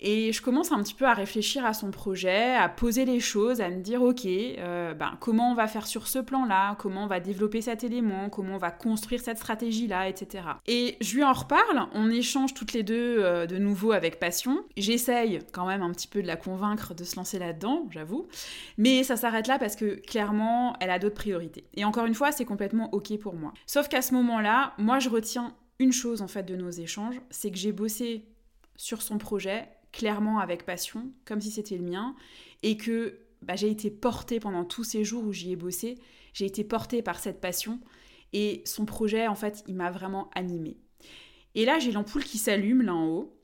Et 0.00 0.32
je 0.32 0.42
commence 0.42 0.72
un 0.72 0.82
petit 0.82 0.94
peu 0.94 1.06
à 1.06 1.14
réfléchir 1.14 1.64
à 1.64 1.72
son 1.72 1.90
projet, 1.90 2.54
à 2.54 2.68
poser 2.68 3.04
les 3.04 3.20
choses, 3.20 3.60
à 3.60 3.70
me 3.70 3.80
dire 3.80 4.02
ok, 4.02 4.26
euh, 4.26 4.92
ben, 4.94 5.16
comment 5.20 5.52
on 5.52 5.54
va 5.54 5.66
faire 5.66 5.86
sur 5.86 6.08
ce 6.08 6.18
plan-là, 6.18 6.76
comment 6.78 7.04
on 7.04 7.06
va 7.06 7.20
développer 7.20 7.60
cet 7.62 7.84
élément, 7.84 8.28
comment 8.28 8.56
on 8.56 8.58
va 8.58 8.70
construire 8.70 9.20
cette 9.20 9.38
stratégie-là, 9.38 10.08
etc. 10.08 10.44
Et 10.66 10.96
je 11.00 11.14
lui 11.14 11.24
en 11.24 11.32
reparle, 11.32 11.86
on 11.92 12.10
échange 12.10 12.54
toutes 12.54 12.72
les 12.72 12.82
deux 12.82 13.16
euh, 13.18 13.46
de 13.46 13.56
nouveau 13.56 13.92
avec 13.92 14.18
passion. 14.18 14.64
J'essaye 14.76 15.40
quand 15.52 15.66
même 15.66 15.82
un 15.82 15.90
petit 15.92 16.08
peu 16.08 16.22
de 16.22 16.26
la 16.26 16.36
convaincre 16.36 16.94
de 16.94 17.04
se 17.04 17.16
lancer 17.16 17.38
là-dedans, 17.38 17.86
j'avoue. 17.90 18.26
Mais 18.78 19.04
ça 19.04 19.16
s'arrête 19.16 19.46
là 19.46 19.58
parce 19.58 19.76
que 19.76 19.94
clairement, 19.94 20.76
elle 20.80 20.90
a 20.90 20.98
d'autres 20.98 21.14
priorités. 21.14 21.64
Et 21.74 21.84
encore 21.84 22.06
une 22.06 22.14
fois, 22.14 22.32
c'est 22.32 22.44
complètement 22.44 22.92
ok 22.92 23.18
pour 23.18 23.34
moi. 23.34 23.52
Sauf 23.66 23.88
qu'à 23.88 24.02
ce 24.02 24.12
moment-là, 24.14 24.74
moi 24.78 24.98
je 24.98 25.08
retiens 25.08 25.54
une 25.78 25.92
chose 25.92 26.22
en 26.22 26.28
fait 26.28 26.42
de 26.42 26.56
nos 26.56 26.70
échanges, 26.70 27.20
c'est 27.30 27.50
que 27.50 27.56
j'ai 27.56 27.72
bossé 27.72 28.26
sur 28.76 29.02
son 29.02 29.18
projet 29.18 29.68
clairement 29.94 30.40
avec 30.40 30.66
passion, 30.66 31.12
comme 31.24 31.40
si 31.40 31.52
c'était 31.52 31.76
le 31.76 31.84
mien, 31.84 32.16
et 32.62 32.76
que 32.76 33.20
bah, 33.42 33.54
j'ai 33.54 33.70
été 33.70 33.90
portée 33.90 34.40
pendant 34.40 34.64
tous 34.64 34.82
ces 34.82 35.04
jours 35.04 35.24
où 35.24 35.32
j'y 35.32 35.52
ai 35.52 35.56
bossé, 35.56 35.98
j'ai 36.32 36.46
été 36.46 36.64
portée 36.64 37.00
par 37.00 37.20
cette 37.20 37.40
passion, 37.40 37.78
et 38.32 38.62
son 38.64 38.84
projet, 38.84 39.28
en 39.28 39.36
fait, 39.36 39.62
il 39.68 39.76
m'a 39.76 39.92
vraiment 39.92 40.30
animée. 40.34 40.78
Et 41.54 41.64
là, 41.64 41.78
j'ai 41.78 41.92
l'ampoule 41.92 42.24
qui 42.24 42.38
s'allume 42.38 42.82
là 42.82 42.94
en 42.94 43.06
haut, 43.06 43.36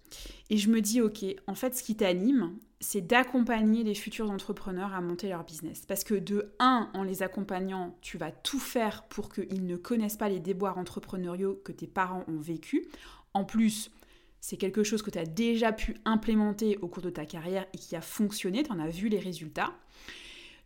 et 0.51 0.57
je 0.57 0.69
me 0.69 0.81
dis, 0.81 1.01
ok, 1.01 1.25
en 1.47 1.55
fait, 1.55 1.77
ce 1.77 1.85
qui 1.85 1.95
t'anime, 1.97 2.59
c'est 2.81 3.03
d'accompagner 3.03 3.85
les 3.85 3.95
futurs 3.95 4.31
entrepreneurs 4.31 4.93
à 4.93 5.01
monter 5.01 5.29
leur 5.29 5.45
business. 5.45 5.85
Parce 5.87 6.03
que 6.03 6.15
de 6.15 6.53
un, 6.59 6.91
en 6.95 7.05
les 7.05 7.23
accompagnant, 7.23 7.97
tu 8.01 8.19
vas 8.19 8.33
tout 8.33 8.59
faire 8.59 9.05
pour 9.05 9.33
qu'ils 9.33 9.67
ne 9.67 9.77
connaissent 9.77 10.17
pas 10.17 10.29
les 10.29 10.41
déboires 10.41 10.79
entrepreneuriaux 10.79 11.61
que 11.63 11.71
tes 11.71 11.87
parents 11.87 12.25
ont 12.27 12.41
vécu. 12.41 12.89
En 13.35 13.45
plus, 13.45 13.93
c'est 14.41 14.57
quelque 14.57 14.83
chose 14.83 15.03
que 15.03 15.11
tu 15.11 15.19
as 15.19 15.27
déjà 15.27 15.73
pu 15.73 15.97
implémenter 16.05 16.79
au 16.79 16.89
cours 16.89 17.03
de 17.03 17.11
ta 17.11 17.27
carrière 17.27 17.67
et 17.73 17.79
qui 17.79 17.97
a 17.97 18.01
fonctionné, 18.01 18.63
tu 18.63 18.73
en 18.73 18.79
as 18.79 18.89
vu 18.89 19.09
les 19.09 19.19
résultats. 19.19 19.73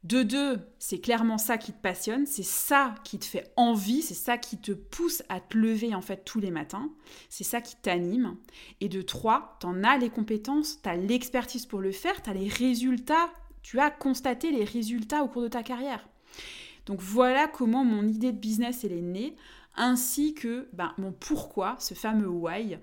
De 0.04 0.22
deux, 0.22 0.58
c'est 0.78 1.00
clairement 1.00 1.38
ça 1.38 1.56
qui 1.56 1.72
te 1.72 1.80
passionne, 1.80 2.26
c'est 2.26 2.44
ça 2.44 2.94
qui 3.04 3.18
te 3.18 3.24
fait 3.24 3.50
envie, 3.56 4.02
c'est 4.02 4.12
ça 4.12 4.36
qui 4.36 4.58
te 4.58 4.72
pousse 4.72 5.22
à 5.30 5.40
te 5.40 5.56
lever 5.56 5.94
en 5.94 6.02
fait 6.02 6.26
tous 6.26 6.40
les 6.40 6.50
matins, 6.50 6.90
c'est 7.30 7.42
ça 7.42 7.62
qui 7.62 7.74
t'anime. 7.76 8.36
Et 8.82 8.90
de 8.90 9.00
trois, 9.00 9.56
tu 9.60 9.66
en 9.66 9.82
as 9.82 9.96
les 9.96 10.10
compétences, 10.10 10.82
tu 10.82 10.88
as 10.90 10.96
l'expertise 10.96 11.64
pour 11.64 11.80
le 11.80 11.90
faire, 11.90 12.20
tu 12.20 12.28
as 12.28 12.34
les 12.34 12.48
résultats, 12.48 13.30
tu 13.62 13.80
as 13.80 13.90
constaté 13.90 14.52
les 14.52 14.64
résultats 14.64 15.22
au 15.22 15.28
cours 15.28 15.40
de 15.40 15.48
ta 15.48 15.62
carrière. 15.62 16.06
Donc 16.84 17.00
voilà 17.00 17.48
comment 17.48 17.82
mon 17.82 18.06
idée 18.06 18.32
de 18.32 18.38
business 18.38 18.84
elle 18.84 18.92
est 18.92 19.00
née, 19.00 19.34
ainsi 19.74 20.34
que 20.34 20.68
ben, 20.74 20.92
mon 20.98 21.12
pourquoi, 21.12 21.76
ce 21.78 21.94
fameux 21.94 22.28
why, 22.28 22.78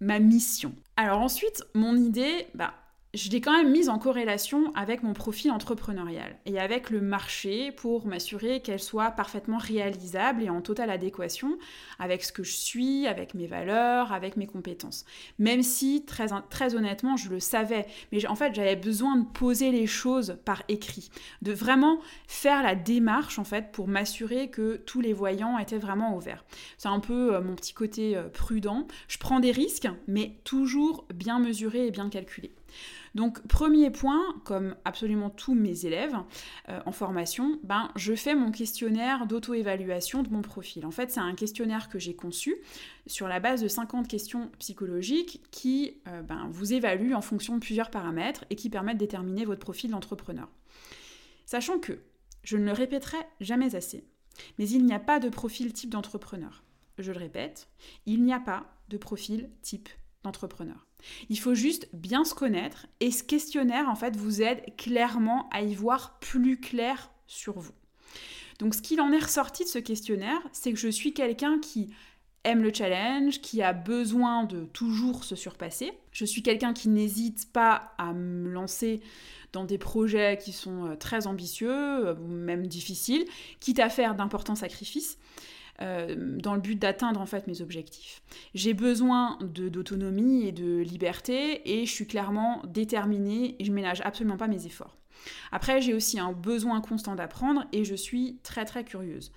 ma 0.00 0.18
mission. 0.18 0.74
Alors 0.96 1.20
ensuite, 1.20 1.62
mon 1.74 1.96
idée, 1.96 2.46
bah, 2.54 2.74
je 3.16 3.30
l'ai 3.30 3.40
quand 3.40 3.56
même 3.56 3.70
mise 3.70 3.88
en 3.88 3.98
corrélation 3.98 4.72
avec 4.74 5.02
mon 5.02 5.14
profil 5.14 5.50
entrepreneurial 5.50 6.36
et 6.44 6.58
avec 6.58 6.90
le 6.90 7.00
marché 7.00 7.72
pour 7.72 8.06
m'assurer 8.06 8.60
qu'elle 8.60 8.80
soit 8.80 9.10
parfaitement 9.10 9.58
réalisable 9.58 10.42
et 10.42 10.50
en 10.50 10.60
totale 10.60 10.90
adéquation 10.90 11.58
avec 11.98 12.22
ce 12.22 12.32
que 12.32 12.42
je 12.42 12.52
suis, 12.52 13.06
avec 13.06 13.34
mes 13.34 13.46
valeurs, 13.46 14.12
avec 14.12 14.36
mes 14.36 14.46
compétences. 14.46 15.04
Même 15.38 15.62
si, 15.62 16.04
très, 16.04 16.28
très 16.50 16.74
honnêtement, 16.74 17.16
je 17.16 17.30
le 17.30 17.40
savais, 17.40 17.86
mais 18.12 18.24
en 18.26 18.34
fait, 18.34 18.54
j'avais 18.54 18.76
besoin 18.76 19.16
de 19.16 19.24
poser 19.24 19.70
les 19.70 19.86
choses 19.86 20.38
par 20.44 20.62
écrit, 20.68 21.10
de 21.42 21.52
vraiment 21.52 21.98
faire 22.26 22.62
la 22.62 22.74
démarche 22.74 23.38
en 23.38 23.44
fait 23.44 23.72
pour 23.72 23.88
m'assurer 23.88 24.50
que 24.50 24.76
tous 24.76 25.00
les 25.00 25.12
voyants 25.12 25.58
étaient 25.58 25.78
vraiment 25.78 26.16
ouverts. 26.16 26.44
C'est 26.76 26.88
un 26.88 27.00
peu 27.00 27.34
euh, 27.34 27.40
mon 27.40 27.54
petit 27.54 27.72
côté 27.72 28.16
euh, 28.16 28.28
prudent. 28.28 28.86
Je 29.08 29.18
prends 29.18 29.40
des 29.40 29.52
risques, 29.52 29.88
mais 30.06 30.38
toujours 30.44 31.06
bien 31.14 31.38
mesurés 31.38 31.86
et 31.86 31.90
bien 31.90 32.10
calculés. 32.10 32.52
Donc 33.14 33.40
premier 33.48 33.90
point, 33.90 34.22
comme 34.44 34.76
absolument 34.84 35.30
tous 35.30 35.54
mes 35.54 35.86
élèves 35.86 36.16
euh, 36.68 36.80
en 36.84 36.92
formation, 36.92 37.58
ben, 37.62 37.90
je 37.96 38.14
fais 38.14 38.34
mon 38.34 38.50
questionnaire 38.50 39.26
d'auto-évaluation 39.26 40.22
de 40.22 40.28
mon 40.28 40.42
profil. 40.42 40.84
En 40.84 40.90
fait, 40.90 41.10
c'est 41.10 41.20
un 41.20 41.34
questionnaire 41.34 41.88
que 41.88 41.98
j'ai 41.98 42.14
conçu 42.14 42.56
sur 43.06 43.26
la 43.26 43.40
base 43.40 43.62
de 43.62 43.68
50 43.68 44.06
questions 44.06 44.50
psychologiques 44.58 45.42
qui 45.50 45.98
euh, 46.08 46.20
ben, 46.20 46.48
vous 46.50 46.74
évaluent 46.74 47.14
en 47.14 47.22
fonction 47.22 47.54
de 47.54 47.60
plusieurs 47.60 47.90
paramètres 47.90 48.44
et 48.50 48.56
qui 48.56 48.68
permettent 48.68 48.98
de 48.98 49.06
déterminer 49.06 49.46
votre 49.46 49.60
profil 49.60 49.90
d'entrepreneur. 49.90 50.48
Sachant 51.46 51.78
que, 51.78 52.00
je 52.42 52.58
ne 52.58 52.66
le 52.66 52.72
répéterai 52.72 53.18
jamais 53.40 53.74
assez, 53.74 54.04
mais 54.58 54.68
il 54.68 54.84
n'y 54.84 54.92
a 54.92 55.00
pas 55.00 55.20
de 55.20 55.28
profil 55.28 55.72
type 55.72 55.90
d'entrepreneur. 55.90 56.64
Je 56.98 57.12
le 57.12 57.18
répète, 57.18 57.68
il 58.04 58.22
n'y 58.22 58.32
a 58.32 58.40
pas 58.40 58.66
de 58.88 58.96
profil 58.96 59.50
type 59.62 59.88
d'entrepreneur. 60.22 60.85
Il 61.28 61.38
faut 61.38 61.54
juste 61.54 61.88
bien 61.92 62.24
se 62.24 62.34
connaître 62.34 62.86
et 63.00 63.10
ce 63.10 63.22
questionnaire, 63.22 63.88
en 63.88 63.94
fait, 63.94 64.16
vous 64.16 64.42
aide 64.42 64.62
clairement 64.76 65.48
à 65.50 65.62
y 65.62 65.74
voir 65.74 66.18
plus 66.18 66.60
clair 66.60 67.10
sur 67.26 67.58
vous. 67.58 67.74
Donc, 68.58 68.74
ce 68.74 68.82
qu'il 68.82 69.00
en 69.00 69.12
est 69.12 69.22
ressorti 69.22 69.64
de 69.64 69.68
ce 69.68 69.78
questionnaire, 69.78 70.40
c'est 70.52 70.72
que 70.72 70.78
je 70.78 70.88
suis 70.88 71.12
quelqu'un 71.12 71.58
qui 71.58 71.90
aime 72.44 72.62
le 72.62 72.72
challenge, 72.72 73.40
qui 73.40 73.60
a 73.60 73.72
besoin 73.72 74.44
de 74.44 74.64
toujours 74.66 75.24
se 75.24 75.34
surpasser. 75.34 75.92
Je 76.12 76.24
suis 76.24 76.42
quelqu'un 76.42 76.72
qui 76.72 76.88
n'hésite 76.88 77.52
pas 77.52 77.92
à 77.98 78.12
me 78.12 78.48
lancer 78.48 79.00
dans 79.52 79.64
des 79.64 79.78
projets 79.78 80.38
qui 80.40 80.52
sont 80.52 80.86
euh, 80.86 80.96
très 80.96 81.26
ambitieux, 81.26 81.70
euh, 81.70 82.14
même 82.14 82.66
difficiles, 82.66 83.24
quitte 83.58 83.80
à 83.80 83.88
faire 83.88 84.14
d'importants 84.14 84.54
sacrifices. 84.54 85.18
Euh, 85.82 86.14
dans 86.38 86.54
le 86.54 86.60
but 86.60 86.76
d'atteindre 86.76 87.20
en 87.20 87.26
fait 87.26 87.46
mes 87.46 87.60
objectifs. 87.60 88.22
J'ai 88.54 88.72
besoin 88.72 89.38
d'autonomie 89.42 90.46
et 90.46 90.52
de 90.52 90.78
liberté 90.78 91.70
et 91.70 91.84
je 91.84 91.92
suis 91.92 92.06
clairement 92.06 92.62
déterminée 92.66 93.56
et 93.58 93.64
je 93.64 93.72
ménage 93.72 94.00
absolument 94.02 94.38
pas 94.38 94.48
mes 94.48 94.64
efforts. 94.64 94.96
Après, 95.52 95.82
j'ai 95.82 95.92
aussi 95.92 96.18
un 96.18 96.32
besoin 96.32 96.80
constant 96.80 97.14
d'apprendre 97.14 97.66
et 97.72 97.84
je 97.84 97.94
suis 97.94 98.38
très 98.42 98.64
très 98.64 98.84
curieuse. 98.84 99.32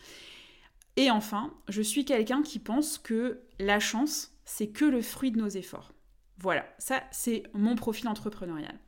Et 0.96 1.12
enfin, 1.12 1.54
je 1.68 1.82
suis 1.82 2.06
quelqu'un 2.06 2.42
qui 2.42 2.60
pense 2.60 2.98
que 2.98 3.42
la 3.60 3.82
chance, 3.82 4.34
c'est 4.46 4.68
que 4.68 4.86
le 4.86 5.02
fruit 5.02 5.32
de 5.32 5.40
nos 5.40 5.50
efforts. 5.50 5.92
Voilà, 6.38 6.66
ça 6.78 7.04
c'est 7.12 7.44
mon 7.54 7.76
profil 7.76 8.08
entrepreneurial. 8.08 8.80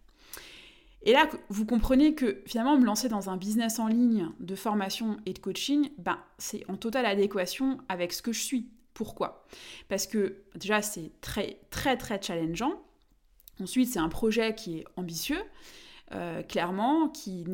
Et 1.03 1.13
là, 1.13 1.29
vous 1.49 1.65
comprenez 1.65 2.13
que 2.13 2.41
finalement, 2.45 2.77
me 2.77 2.85
lancer 2.85 3.09
dans 3.09 3.29
un 3.29 3.37
business 3.37 3.79
en 3.79 3.87
ligne 3.87 4.29
de 4.39 4.55
formation 4.55 5.17
et 5.25 5.33
de 5.33 5.39
coaching, 5.39 5.89
ben, 5.97 6.19
c'est 6.37 6.63
en 6.69 6.77
totale 6.77 7.05
adéquation 7.05 7.79
avec 7.89 8.13
ce 8.13 8.21
que 8.21 8.31
je 8.31 8.41
suis. 8.41 8.69
Pourquoi? 8.93 9.45
Parce 9.89 10.05
que 10.05 10.43
déjà, 10.55 10.81
c'est 10.81 11.11
très, 11.21 11.59
très, 11.71 11.97
très 11.97 12.21
challengeant. 12.21 12.73
Ensuite, 13.59 13.89
c'est 13.89 13.99
un 13.99 14.09
projet 14.09 14.53
qui 14.53 14.79
est 14.79 14.85
ambitieux. 14.95 15.41
Euh, 16.13 16.43
clairement, 16.43 17.07
qui, 17.07 17.45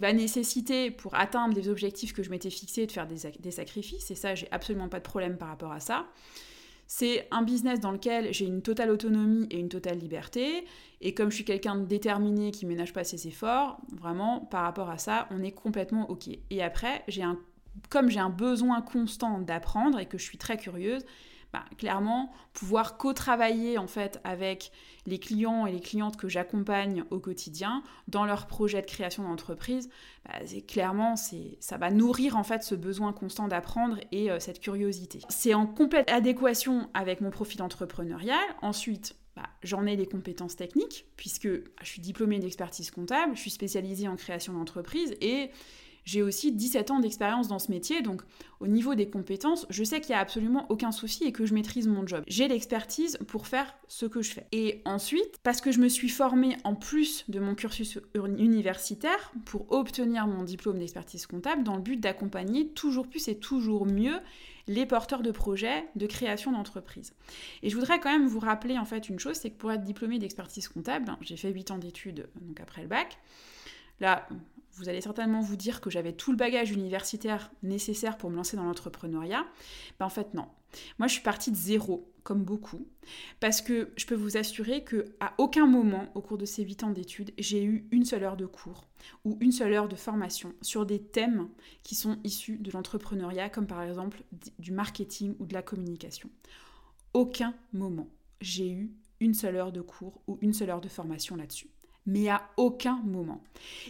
va 0.00 0.12
nécessiter 0.12 0.90
pour 0.90 1.14
atteindre 1.14 1.54
les 1.54 1.68
objectifs 1.68 2.12
que 2.12 2.24
je 2.24 2.30
m'étais 2.30 2.50
fixés 2.50 2.84
de 2.86 2.90
faire 2.90 3.06
des, 3.06 3.30
des 3.38 3.52
sacrifices, 3.52 4.10
et 4.10 4.16
ça, 4.16 4.34
j'ai 4.34 4.48
absolument 4.50 4.88
pas 4.88 4.98
de 4.98 5.04
problème 5.04 5.36
par 5.36 5.46
rapport 5.48 5.70
à 5.70 5.78
ça. 5.78 6.06
C'est 6.94 7.26
un 7.30 7.40
business 7.40 7.80
dans 7.80 7.90
lequel 7.90 8.34
j'ai 8.34 8.44
une 8.44 8.60
totale 8.60 8.90
autonomie 8.90 9.46
et 9.50 9.58
une 9.58 9.70
totale 9.70 9.96
liberté. 9.96 10.66
Et 11.00 11.14
comme 11.14 11.30
je 11.30 11.36
suis 11.36 11.44
quelqu'un 11.46 11.76
de 11.76 11.86
déterminé 11.86 12.50
qui 12.50 12.66
ménage 12.66 12.92
pas 12.92 13.02
ses 13.02 13.26
efforts, 13.26 13.80
vraiment, 13.90 14.40
par 14.40 14.64
rapport 14.64 14.90
à 14.90 14.98
ça, 14.98 15.26
on 15.30 15.42
est 15.42 15.52
complètement 15.52 16.10
OK. 16.10 16.28
Et 16.50 16.62
après, 16.62 17.02
j'ai 17.08 17.22
un, 17.22 17.38
comme 17.88 18.10
j'ai 18.10 18.20
un 18.20 18.28
besoin 18.28 18.82
constant 18.82 19.38
d'apprendre 19.38 20.00
et 20.00 20.04
que 20.04 20.18
je 20.18 20.22
suis 20.22 20.36
très 20.36 20.58
curieuse, 20.58 21.02
bah, 21.52 21.64
clairement, 21.76 22.32
pouvoir 22.54 22.96
co-travailler 22.96 23.76
en 23.76 23.86
fait 23.86 24.20
avec 24.24 24.72
les 25.06 25.18
clients 25.18 25.66
et 25.66 25.72
les 25.72 25.80
clientes 25.80 26.16
que 26.16 26.28
j'accompagne 26.28 27.04
au 27.10 27.18
quotidien 27.18 27.82
dans 28.08 28.24
leur 28.24 28.46
projet 28.46 28.80
de 28.80 28.86
création 28.86 29.24
d'entreprise, 29.24 29.90
bah, 30.24 30.38
clairement 30.66 31.14
ça 31.16 31.76
va 31.76 31.90
nourrir 31.90 32.36
en 32.36 32.42
fait 32.44 32.62
ce 32.62 32.74
besoin 32.74 33.12
constant 33.12 33.48
d'apprendre 33.48 33.98
et 34.12 34.30
euh, 34.30 34.40
cette 34.40 34.60
curiosité. 34.60 35.20
C'est 35.28 35.52
en 35.52 35.66
complète 35.66 36.10
adéquation 36.10 36.88
avec 36.94 37.20
mon 37.20 37.30
profil 37.30 37.62
entrepreneurial. 37.62 38.38
Ensuite, 38.62 39.16
bah, 39.36 39.48
j'en 39.62 39.86
ai 39.86 39.96
les 39.96 40.06
compétences 40.06 40.56
techniques, 40.56 41.06
puisque 41.16 41.48
je 41.48 41.86
suis 41.86 42.00
diplômée 42.00 42.38
d'expertise 42.38 42.90
comptable, 42.90 43.34
je 43.34 43.40
suis 43.40 43.50
spécialisée 43.50 44.08
en 44.08 44.16
création 44.16 44.52
d'entreprise 44.52 45.14
et 45.20 45.50
j'ai 46.04 46.22
aussi 46.22 46.52
17 46.52 46.90
ans 46.90 47.00
d'expérience 47.00 47.48
dans 47.48 47.58
ce 47.58 47.70
métier, 47.70 48.02
donc 48.02 48.22
au 48.60 48.66
niveau 48.66 48.94
des 48.94 49.08
compétences, 49.08 49.66
je 49.70 49.84
sais 49.84 50.00
qu'il 50.00 50.10
n'y 50.10 50.16
a 50.16 50.20
absolument 50.20 50.66
aucun 50.68 50.92
souci 50.92 51.24
et 51.24 51.32
que 51.32 51.46
je 51.46 51.54
maîtrise 51.54 51.86
mon 51.86 52.06
job. 52.06 52.24
J'ai 52.26 52.48
l'expertise 52.48 53.18
pour 53.26 53.46
faire 53.46 53.74
ce 53.88 54.06
que 54.06 54.22
je 54.22 54.32
fais. 54.32 54.46
Et 54.52 54.82
ensuite, 54.84 55.38
parce 55.42 55.60
que 55.60 55.72
je 55.72 55.80
me 55.80 55.88
suis 55.88 56.08
formée 56.08 56.56
en 56.64 56.74
plus 56.74 57.24
de 57.28 57.40
mon 57.40 57.54
cursus 57.54 57.98
universitaire 58.14 59.32
pour 59.44 59.70
obtenir 59.72 60.26
mon 60.26 60.44
diplôme 60.44 60.78
d'expertise 60.78 61.26
comptable 61.26 61.64
dans 61.64 61.76
le 61.76 61.82
but 61.82 61.98
d'accompagner 61.98 62.68
toujours 62.68 63.08
plus 63.08 63.28
et 63.28 63.36
toujours 63.36 63.86
mieux 63.86 64.18
les 64.68 64.86
porteurs 64.86 65.22
de 65.22 65.30
projets 65.30 65.84
de 65.96 66.06
création 66.06 66.52
d'entreprise. 66.52 67.14
Et 67.62 67.70
je 67.70 67.74
voudrais 67.74 67.98
quand 67.98 68.12
même 68.12 68.28
vous 68.28 68.38
rappeler 68.38 68.78
en 68.78 68.84
fait 68.84 69.08
une 69.08 69.18
chose, 69.18 69.36
c'est 69.36 69.50
que 69.50 69.56
pour 69.56 69.72
être 69.72 69.82
diplômé 69.82 70.18
d'expertise 70.18 70.68
comptable, 70.68 71.10
hein, 71.10 71.18
j'ai 71.20 71.36
fait 71.36 71.50
8 71.50 71.72
ans 71.72 71.78
d'études 71.78 72.28
donc 72.40 72.60
après 72.60 72.82
le 72.82 72.88
bac. 72.88 73.18
Là, 74.00 74.28
vous 74.74 74.88
allez 74.88 75.00
certainement 75.00 75.40
vous 75.40 75.56
dire 75.56 75.80
que 75.80 75.90
j'avais 75.90 76.12
tout 76.12 76.30
le 76.30 76.36
bagage 76.36 76.70
universitaire 76.70 77.52
nécessaire 77.62 78.16
pour 78.16 78.30
me 78.30 78.36
lancer 78.36 78.56
dans 78.56 78.64
l'entrepreneuriat. 78.64 79.44
Ben 79.98 80.06
en 80.06 80.10
fait, 80.10 80.34
non. 80.34 80.46
Moi, 80.98 81.06
je 81.06 81.14
suis 81.14 81.22
partie 81.22 81.50
de 81.50 81.56
zéro, 81.56 82.10
comme 82.22 82.44
beaucoup, 82.44 82.86
parce 83.40 83.60
que 83.60 83.90
je 83.96 84.06
peux 84.06 84.14
vous 84.14 84.38
assurer 84.38 84.84
que 84.84 85.14
à 85.20 85.34
aucun 85.36 85.66
moment 85.66 86.10
au 86.14 86.22
cours 86.22 86.38
de 86.38 86.46
ces 86.46 86.62
huit 86.62 86.82
ans 86.82 86.90
d'études, 86.90 87.32
j'ai 87.38 87.62
eu 87.62 87.86
une 87.90 88.04
seule 88.04 88.24
heure 88.24 88.36
de 88.38 88.46
cours 88.46 88.86
ou 89.24 89.36
une 89.40 89.52
seule 89.52 89.74
heure 89.74 89.88
de 89.88 89.96
formation 89.96 90.54
sur 90.62 90.86
des 90.86 91.02
thèmes 91.02 91.48
qui 91.82 91.94
sont 91.94 92.18
issus 92.24 92.56
de 92.56 92.70
l'entrepreneuriat, 92.70 93.50
comme 93.50 93.66
par 93.66 93.82
exemple 93.82 94.22
du 94.58 94.72
marketing 94.72 95.34
ou 95.38 95.46
de 95.46 95.52
la 95.52 95.62
communication. 95.62 96.30
Aucun 97.12 97.54
moment, 97.74 98.08
j'ai 98.40 98.70
eu 98.70 98.92
une 99.20 99.34
seule 99.34 99.56
heure 99.56 99.72
de 99.72 99.82
cours 99.82 100.22
ou 100.26 100.38
une 100.40 100.54
seule 100.54 100.70
heure 100.70 100.80
de 100.80 100.88
formation 100.88 101.36
là-dessus 101.36 101.68
mais 102.06 102.28
à 102.28 102.50
aucun 102.56 103.00
moment. 103.04 103.42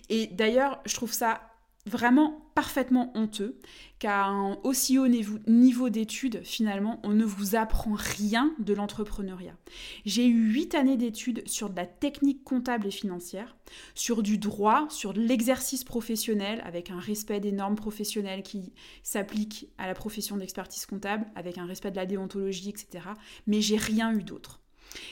Et 0.09 0.27
d'ailleurs, 0.29 0.81
je 0.87 0.95
trouve 0.95 1.13
ça 1.13 1.41
vraiment 1.87 2.43
parfaitement 2.55 3.11
honteux 3.17 3.59
qu'à 3.99 4.27
un 4.27 4.55
aussi 4.63 4.99
haut 4.99 5.09
niveau 5.09 5.89
d'études, 5.91 6.43
finalement, 6.45 7.01
on 7.03 7.11
ne 7.11 7.25
vous 7.25 7.57
apprend 7.57 7.95
rien 7.95 8.55
de 8.59 8.75
l'entrepreneuriat. 8.75 9.57
J'ai 10.05 10.27
eu 10.27 10.53
huit 10.53 10.75
années 10.75 10.97
d'études 10.97 11.43
sur 11.47 11.71
de 11.71 11.77
la 11.77 11.87
technique 11.87 12.45
comptable 12.45 12.87
et 12.87 12.93
financière, 12.93 13.57
sur 13.95 14.23
du 14.23 14.39
droit, 14.39 14.87
sur 14.91 15.13
l'exercice 15.13 15.85
professionnel, 15.85 16.63
avec 16.65 16.91
un 16.91 17.01
respect 17.01 17.41
des 17.41 17.53
normes 17.53 17.77
professionnelles 17.77 18.43
qui 18.43 18.73
s'appliquent 19.03 19.69
à 19.79 19.87
la 19.87 19.95
profession 19.95 20.37
d'expertise 20.37 20.87
comptable, 20.87 21.27
avec 21.35 21.59
un 21.59 21.67
respect 21.67 21.91
de 21.91 21.97
la 21.97 22.07
déontologie, 22.07 22.69
etc. 22.69 23.07
Mais 23.47 23.61
j'ai 23.61 23.77
rien 23.77 24.13
eu 24.13 24.23
d'autre. 24.23 24.62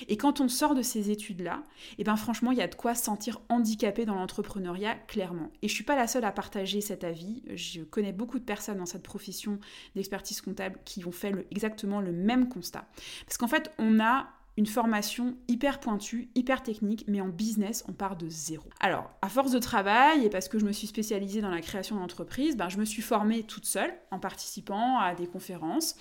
Et 0.08 0.16
quand 0.16 0.40
on 0.40 0.48
sort 0.48 0.74
de 0.74 0.82
ces 0.82 1.10
études-là, 1.10 1.62
eh 1.98 2.04
ben 2.04 2.16
franchement, 2.16 2.52
il 2.52 2.58
y 2.58 2.62
a 2.62 2.68
de 2.68 2.74
quoi 2.74 2.94
se 2.94 3.04
sentir 3.04 3.40
handicapé 3.48 4.04
dans 4.04 4.14
l'entrepreneuriat, 4.14 4.94
clairement. 5.06 5.50
Et 5.62 5.68
je 5.68 5.74
suis 5.74 5.84
pas 5.84 5.96
la 5.96 6.06
seule 6.06 6.24
à 6.24 6.32
partager 6.32 6.80
cet 6.80 7.04
avis. 7.04 7.42
Je 7.54 7.82
connais 7.82 8.12
beaucoup 8.12 8.38
de 8.38 8.44
personnes 8.44 8.78
dans 8.78 8.86
cette 8.86 9.02
profession 9.02 9.58
d'expertise 9.94 10.40
comptable 10.40 10.78
qui 10.84 11.04
ont 11.04 11.12
fait 11.12 11.46
exactement 11.50 12.00
le 12.00 12.12
même 12.12 12.48
constat. 12.48 12.86
Parce 13.26 13.38
qu'en 13.38 13.48
fait, 13.48 13.70
on 13.78 14.00
a 14.00 14.28
une 14.56 14.66
formation 14.66 15.36
hyper 15.48 15.80
pointue, 15.80 16.28
hyper 16.34 16.62
technique, 16.62 17.04
mais 17.08 17.20
en 17.20 17.28
business, 17.28 17.84
on 17.88 17.92
part 17.92 18.16
de 18.16 18.28
zéro. 18.28 18.64
Alors, 18.80 19.10
à 19.22 19.28
force 19.28 19.52
de 19.52 19.58
travail, 19.58 20.26
et 20.26 20.28
parce 20.28 20.48
que 20.48 20.58
je 20.58 20.66
me 20.66 20.72
suis 20.72 20.86
spécialisée 20.86 21.40
dans 21.40 21.50
la 21.50 21.62
création 21.62 21.96
d'entreprise, 21.96 22.56
ben, 22.56 22.68
je 22.68 22.78
me 22.78 22.84
suis 22.84 23.02
formée 23.02 23.44
toute 23.44 23.64
seule 23.64 23.92
en 24.10 24.18
participant 24.18 24.98
à 24.98 25.14
des 25.14 25.26
conférences 25.26 25.96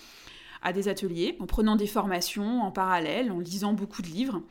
à 0.61 0.73
des 0.73 0.87
ateliers, 0.87 1.37
en 1.39 1.45
prenant 1.45 1.75
des 1.75 1.87
formations 1.87 2.61
en 2.61 2.71
parallèle, 2.71 3.31
en 3.31 3.39
lisant 3.39 3.73
beaucoup 3.73 4.01
de 4.01 4.07
livres. 4.07 4.41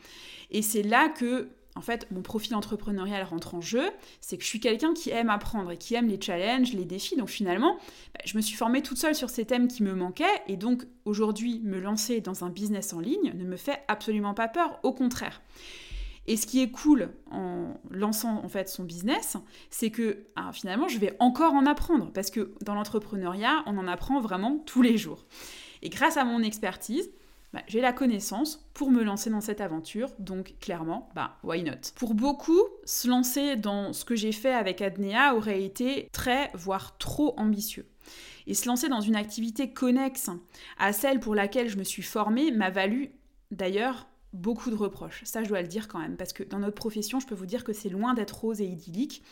Et 0.51 0.61
c'est 0.61 0.83
là 0.83 1.09
que 1.09 1.49
en 1.75 1.81
fait, 1.81 2.07
mon 2.11 2.21
profil 2.21 2.55
entrepreneurial 2.55 3.23
rentre 3.23 3.55
en 3.55 3.61
jeu, 3.61 3.89
c'est 4.19 4.37
que 4.37 4.43
je 4.43 4.49
suis 4.49 4.59
quelqu'un 4.59 4.93
qui 4.93 5.11
aime 5.11 5.29
apprendre 5.29 5.71
et 5.71 5.77
qui 5.77 5.95
aime 5.95 6.07
les 6.07 6.19
challenges, 6.19 6.73
les 6.73 6.83
défis. 6.83 7.15
Donc 7.15 7.29
finalement, 7.29 7.77
bah, 8.13 8.19
je 8.25 8.35
me 8.35 8.41
suis 8.41 8.57
formée 8.57 8.81
toute 8.81 8.97
seule 8.97 9.15
sur 9.15 9.29
ces 9.29 9.45
thèmes 9.45 9.67
qui 9.67 9.83
me 9.83 9.93
manquaient. 9.93 10.25
Et 10.47 10.57
donc 10.57 10.85
aujourd'hui, 11.05 11.61
me 11.63 11.79
lancer 11.79 12.21
dans 12.21 12.43
un 12.43 12.49
business 12.49 12.91
en 12.91 12.99
ligne 12.99 13.33
ne 13.33 13.45
me 13.45 13.55
fait 13.55 13.81
absolument 13.87 14.33
pas 14.33 14.47
peur, 14.49 14.79
au 14.83 14.91
contraire. 14.91 15.41
Et 16.27 16.37
ce 16.37 16.45
qui 16.45 16.61
est 16.61 16.69
cool 16.69 17.09
en 17.31 17.73
lançant 17.89 18.43
en 18.43 18.49
fait 18.49 18.67
son 18.67 18.83
business, 18.83 19.37
c'est 19.69 19.89
que 19.89 20.25
ah, 20.35 20.51
finalement, 20.51 20.87
je 20.87 20.99
vais 20.99 21.15
encore 21.19 21.53
en 21.53 21.65
apprendre 21.65 22.11
parce 22.13 22.29
que 22.29 22.53
dans 22.61 22.75
l'entrepreneuriat, 22.75 23.63
on 23.65 23.77
en 23.77 23.87
apprend 23.87 24.19
vraiment 24.19 24.57
tous 24.65 24.81
les 24.81 24.97
jours. 24.97 25.25
Et 25.81 25.89
grâce 25.89 26.17
à 26.17 26.25
mon 26.25 26.41
expertise, 26.41 27.09
bah, 27.51 27.61
j'ai 27.67 27.81
la 27.81 27.93
connaissance 27.93 28.63
pour 28.73 28.91
me 28.91 29.03
lancer 29.03 29.29
dans 29.29 29.41
cette 29.41 29.61
aventure, 29.61 30.11
donc 30.19 30.53
clairement, 30.59 31.09
bah, 31.15 31.37
why 31.43 31.63
not? 31.63 31.93
Pour 31.95 32.13
beaucoup, 32.13 32.61
se 32.85 33.07
lancer 33.07 33.55
dans 33.55 33.91
ce 33.91 34.05
que 34.05 34.15
j'ai 34.15 34.31
fait 34.31 34.53
avec 34.53 34.81
Adnea 34.81 35.33
aurait 35.35 35.63
été 35.63 36.09
très, 36.11 36.51
voire 36.53 36.97
trop 36.99 37.33
ambitieux. 37.37 37.87
Et 38.45 38.53
se 38.53 38.67
lancer 38.67 38.87
dans 38.87 39.01
une 39.01 39.15
activité 39.15 39.71
connexe 39.71 40.29
à 40.77 40.93
celle 40.93 41.19
pour 41.19 41.33
laquelle 41.33 41.69
je 41.69 41.77
me 41.77 41.83
suis 41.83 42.03
formée 42.03 42.51
m'a 42.51 42.69
valu 42.69 43.11
d'ailleurs 43.51 44.07
beaucoup 44.33 44.69
de 44.69 44.75
reproches. 44.75 45.21
Ça, 45.23 45.43
je 45.43 45.49
dois 45.49 45.61
le 45.61 45.67
dire 45.67 45.87
quand 45.87 45.99
même, 45.99 46.17
parce 46.17 46.33
que 46.33 46.43
dans 46.43 46.59
notre 46.59 46.75
profession, 46.75 47.19
je 47.19 47.25
peux 47.25 47.35
vous 47.35 47.47
dire 47.47 47.63
que 47.63 47.73
c'est 47.73 47.89
loin 47.89 48.13
d'être 48.13 48.39
rose 48.39 48.61
et 48.61 48.65
idyllique, 48.65 49.23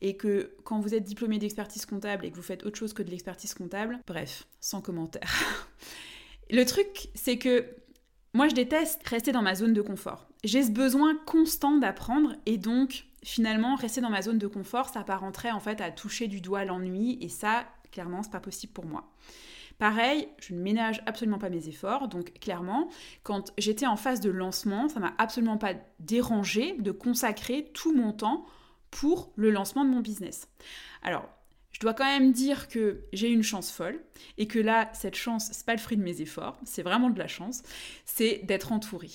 et 0.00 0.16
que 0.16 0.54
quand 0.64 0.80
vous 0.80 0.94
êtes 0.94 1.04
diplômé 1.04 1.38
d'expertise 1.38 1.86
comptable 1.86 2.24
et 2.24 2.30
que 2.30 2.36
vous 2.36 2.42
faites 2.42 2.64
autre 2.64 2.78
chose 2.78 2.92
que 2.92 3.02
de 3.02 3.10
l'expertise 3.10 3.54
comptable, 3.54 3.98
bref, 4.06 4.46
sans 4.60 4.80
commentaire. 4.80 5.30
le 6.50 6.64
truc, 6.64 7.08
c'est 7.14 7.38
que 7.38 7.66
moi, 8.34 8.48
je 8.48 8.54
déteste 8.54 9.06
rester 9.08 9.32
dans 9.32 9.42
ma 9.42 9.54
zone 9.54 9.72
de 9.72 9.82
confort. 9.82 10.28
J'ai 10.44 10.62
ce 10.62 10.70
besoin 10.70 11.16
constant 11.26 11.78
d'apprendre, 11.78 12.36
et 12.46 12.58
donc, 12.58 13.06
finalement, 13.24 13.74
rester 13.74 14.00
dans 14.00 14.10
ma 14.10 14.22
zone 14.22 14.38
de 14.38 14.46
confort, 14.46 14.90
ça 14.90 15.00
apparenterait 15.00 15.50
en 15.50 15.60
fait 15.60 15.80
à 15.80 15.90
toucher 15.90 16.28
du 16.28 16.40
doigt 16.40 16.64
l'ennui, 16.64 17.18
et 17.20 17.28
ça, 17.28 17.66
clairement, 17.90 18.22
c'est 18.22 18.30
pas 18.30 18.40
possible 18.40 18.72
pour 18.72 18.84
moi. 18.84 19.10
Pareil, 19.78 20.28
je 20.40 20.54
ne 20.54 20.60
ménage 20.60 21.02
absolument 21.06 21.38
pas 21.38 21.50
mes 21.50 21.68
efforts, 21.68 22.08
donc 22.08 22.38
clairement, 22.40 22.88
quand 23.22 23.52
j'étais 23.58 23.86
en 23.86 23.96
phase 23.96 24.20
de 24.20 24.30
lancement, 24.30 24.88
ça 24.88 25.00
m'a 25.00 25.14
absolument 25.18 25.56
pas 25.56 25.74
dérangé 26.00 26.74
de 26.78 26.90
consacrer 26.90 27.70
tout 27.72 27.94
mon 27.94 28.12
temps 28.12 28.44
pour 28.90 29.32
le 29.36 29.50
lancement 29.50 29.84
de 29.84 29.90
mon 29.90 30.00
business. 30.00 30.48
Alors, 31.02 31.28
je 31.72 31.80
dois 31.80 31.94
quand 31.94 32.04
même 32.04 32.32
dire 32.32 32.68
que 32.68 33.04
j'ai 33.12 33.28
une 33.28 33.42
chance 33.42 33.70
folle 33.70 34.00
et 34.36 34.48
que 34.48 34.58
là, 34.58 34.90
cette 34.94 35.14
chance, 35.14 35.50
c'est 35.52 35.66
pas 35.66 35.74
le 35.74 35.78
fruit 35.78 35.96
de 35.96 36.02
mes 36.02 36.20
efforts, 36.20 36.58
c'est 36.64 36.82
vraiment 36.82 37.10
de 37.10 37.18
la 37.18 37.28
chance, 37.28 37.62
c'est 38.04 38.40
d'être 38.44 38.72
entourée. 38.72 39.12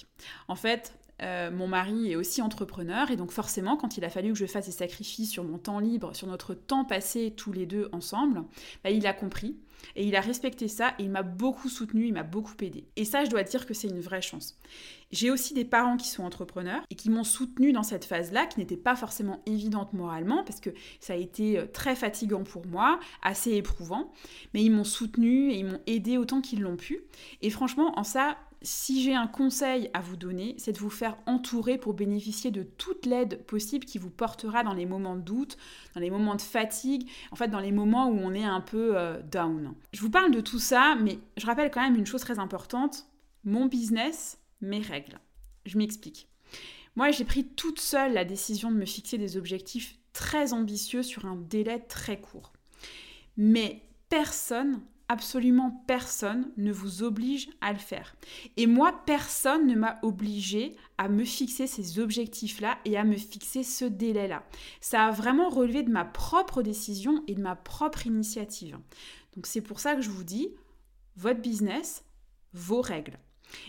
En 0.47 0.55
fait, 0.55 0.97
euh, 1.21 1.51
mon 1.51 1.67
mari 1.67 2.12
est 2.12 2.15
aussi 2.15 2.41
entrepreneur 2.41 3.12
et 3.12 3.15
donc 3.15 3.31
forcément, 3.31 3.77
quand 3.77 3.97
il 3.97 4.05
a 4.05 4.09
fallu 4.09 4.29
que 4.33 4.38
je 4.38 4.45
fasse 4.45 4.65
des 4.65 4.71
sacrifices 4.71 5.29
sur 5.29 5.43
mon 5.43 5.57
temps 5.57 5.79
libre, 5.79 6.15
sur 6.15 6.27
notre 6.27 6.53
temps 6.53 6.86
passé 6.86 7.33
tous 7.36 7.51
les 7.51 7.65
deux 7.65 7.89
ensemble, 7.91 8.43
bah, 8.83 8.89
il 8.89 9.05
a 9.07 9.13
compris 9.13 9.57
et 9.95 10.05
il 10.05 10.15
a 10.15 10.21
respecté 10.21 10.67
ça 10.67 10.93
et 10.99 11.03
il 11.03 11.09
m'a 11.09 11.23
beaucoup 11.23 11.69
soutenu, 11.69 12.07
il 12.07 12.13
m'a 12.13 12.23
beaucoup 12.23 12.53
aidé. 12.61 12.85
Et 12.95 13.05
ça, 13.05 13.23
je 13.25 13.29
dois 13.29 13.43
dire 13.43 13.65
que 13.65 13.73
c'est 13.73 13.87
une 13.87 13.99
vraie 13.99 14.21
chance. 14.21 14.57
J'ai 15.11 15.29
aussi 15.29 15.53
des 15.53 15.65
parents 15.65 15.97
qui 15.97 16.07
sont 16.07 16.23
entrepreneurs 16.23 16.81
et 16.89 16.95
qui 16.95 17.09
m'ont 17.09 17.23
soutenu 17.23 17.71
dans 17.71 17.83
cette 17.83 18.03
phase-là, 18.03 18.47
qui 18.47 18.59
n'était 18.59 18.77
pas 18.77 18.95
forcément 18.95 19.41
évidente 19.45 19.93
moralement, 19.93 20.43
parce 20.43 20.59
que 20.59 20.71
ça 20.99 21.13
a 21.13 21.15
été 21.15 21.59
euh, 21.59 21.67
très 21.67 21.95
fatigant 21.95 22.43
pour 22.43 22.65
moi, 22.65 22.99
assez 23.21 23.51
éprouvant, 23.51 24.11
mais 24.53 24.63
ils 24.63 24.71
m'ont 24.71 24.83
soutenu 24.83 25.51
et 25.51 25.59
ils 25.59 25.65
m'ont 25.65 25.81
aidé 25.85 26.17
autant 26.17 26.41
qu'ils 26.41 26.61
l'ont 26.61 26.77
pu. 26.77 27.01
Et 27.41 27.51
franchement, 27.51 27.97
en 27.99 28.03
ça, 28.03 28.37
si 28.63 29.04
j'ai 29.04 29.13
un 29.13 29.28
conseil 29.28 29.89
à 29.93 29.99
vous 29.99 30.15
donner, 30.15 30.56
c'est 30.58 30.71
de 30.71 30.80
vous 30.80 30.89
faire 30.89 31.17
entourer 31.26 31.78
pour 31.78 31.93
bénéficier 31.93 32.49
de 32.49 32.63
toute 32.63 33.06
l'aide 33.06 33.43
possible 33.43 33.86
qui 33.86 33.97
vous 33.97 34.10
portera 34.10 34.63
dans 34.63 34.73
les 34.73 34.86
moments 34.86 35.15
de 35.15 35.21
doute, 35.21 35.58
dans 35.93 36.02
les 36.02 36.10
moments 36.10 36.36
de 36.36 36.41
fatigue, 36.41 37.10
en 37.32 37.36
fait 37.36 37.49
dans 37.49 37.60
les 37.60 37.73
moments 37.73 38.08
où 38.08 38.17
on 38.17 38.34
est 38.34 38.43
un 38.43 38.62
peu 38.62 38.97
euh, 38.97 39.21
down. 39.21 39.73
Je 39.91 40.02
vous 40.02 40.10
parle 40.10 40.32
de 40.32 40.39
tout 40.39 40.60
ça, 40.60 40.95
mais 40.95 41.19
je 41.38 41.45
rappelle 41.45 41.71
quand 41.71 41.82
même 41.82 41.97
une 41.97 42.06
chose 42.06 42.21
très 42.21 42.39
importante, 42.39 43.06
mon 43.43 43.65
business, 43.65 44.39
mes 44.62 44.80
règles. 44.80 45.19
Je 45.65 45.78
m'explique. 45.78 46.28
Moi, 46.95 47.12
j'ai 47.12 47.26
pris 47.26 47.45
toute 47.45 47.80
seule 47.80 48.13
la 48.13 48.23
décision 48.26 48.71
de 48.71 48.78
me 48.78 48.86
fixer 48.86 49.17
des 49.17 49.36
objectifs 49.36 49.97
très 50.13 50.54
ambitieux 50.54 51.04
sur 51.04 51.26
un 51.26 51.36
délai 51.36 51.80
très 51.80 52.19
court. 52.19 52.54
Mais 53.36 53.82
personne 54.10 54.82
absolument 55.09 55.83
personne 55.87 56.51
ne 56.57 56.71
vous 56.71 57.03
oblige 57.03 57.49
à 57.61 57.73
le 57.73 57.79
faire. 57.79 58.15
Et 58.57 58.67
moi, 58.67 59.03
personne 59.05 59.67
ne 59.67 59.75
m'a 59.75 59.99
obligé 60.01 60.75
à 60.97 61.09
me 61.09 61.25
fixer 61.25 61.67
ces 61.67 61.99
objectifs-là 61.99 62.77
et 62.85 62.97
à 62.97 63.03
me 63.03 63.15
fixer 63.15 63.63
ce 63.63 63.85
délai-là. 63.85 64.43
Ça 64.81 65.05
a 65.05 65.11
vraiment 65.11 65.49
relevé 65.49 65.83
de 65.83 65.91
ma 65.91 66.05
propre 66.05 66.61
décision 66.61 67.23
et 67.27 67.35
de 67.35 67.41
ma 67.41 67.55
propre 67.55 68.07
initiative. 68.07 68.77
Donc 69.35 69.47
c'est 69.47 69.61
pour 69.61 69.79
ça 69.79 69.95
que 69.95 70.01
je 70.01 70.09
vous 70.09 70.23
dis, 70.23 70.49
votre 71.15 71.41
business, 71.41 72.03
vos 72.53 72.81
règles. 72.81 73.19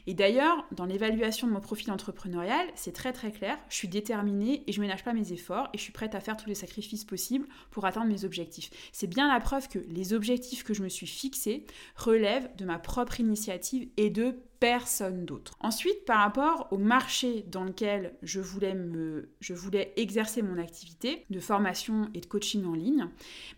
Et 0.07 0.15
d'ailleurs, 0.15 0.67
dans 0.73 0.85
l'évaluation 0.85 1.47
de 1.47 1.53
mon 1.53 1.61
profil 1.61 1.91
entrepreneurial, 1.91 2.67
c'est 2.75 2.93
très 2.93 3.13
très 3.13 3.31
clair, 3.31 3.59
je 3.69 3.77
suis 3.77 3.89
déterminée 3.89 4.63
et 4.67 4.73
je 4.73 4.81
ménage 4.81 5.05
pas 5.05 5.13
mes 5.13 5.33
efforts 5.33 5.69
et 5.73 5.79
je 5.79 5.83
suis 5.83 5.93
prête 5.93 6.15
à 6.15 6.21
faire 6.21 6.37
tous 6.37 6.49
les 6.49 6.55
sacrifices 6.55 7.05
possibles 7.05 7.47
pour 7.71 7.85
atteindre 7.85 8.09
mes 8.09 8.25
objectifs. 8.25 8.71
C'est 8.93 9.07
bien 9.07 9.33
la 9.33 9.41
preuve 9.41 9.69
que 9.69 9.79
les 9.89 10.13
objectifs 10.13 10.65
que 10.65 10.75
je 10.75 10.83
me 10.83 10.89
suis 10.89 11.07
fixés 11.07 11.67
relèvent 11.97 12.55
de 12.57 12.65
ma 12.65 12.79
propre 12.79 13.21
initiative 13.21 13.89
et 13.97 14.11
de 14.11 14.37
personne 14.65 15.27
d'autre. 15.27 15.57
Ensuite, 15.61 16.07
par 16.07 16.21
rapport 16.21 16.69
au 16.71 16.79
marché 16.79 17.45
dans 17.49 17.65
lequel 17.65 18.15
je 18.23 18.41
voulais, 18.41 19.93
exercer 19.97 20.41
mon 20.41 20.57
activité 20.59 21.27
de 21.29 21.39
formation 21.39 22.09
et 22.15 22.21
de 22.21 22.27
coaching 22.27 22.65
en 22.65 22.73
ligne, 22.73 23.07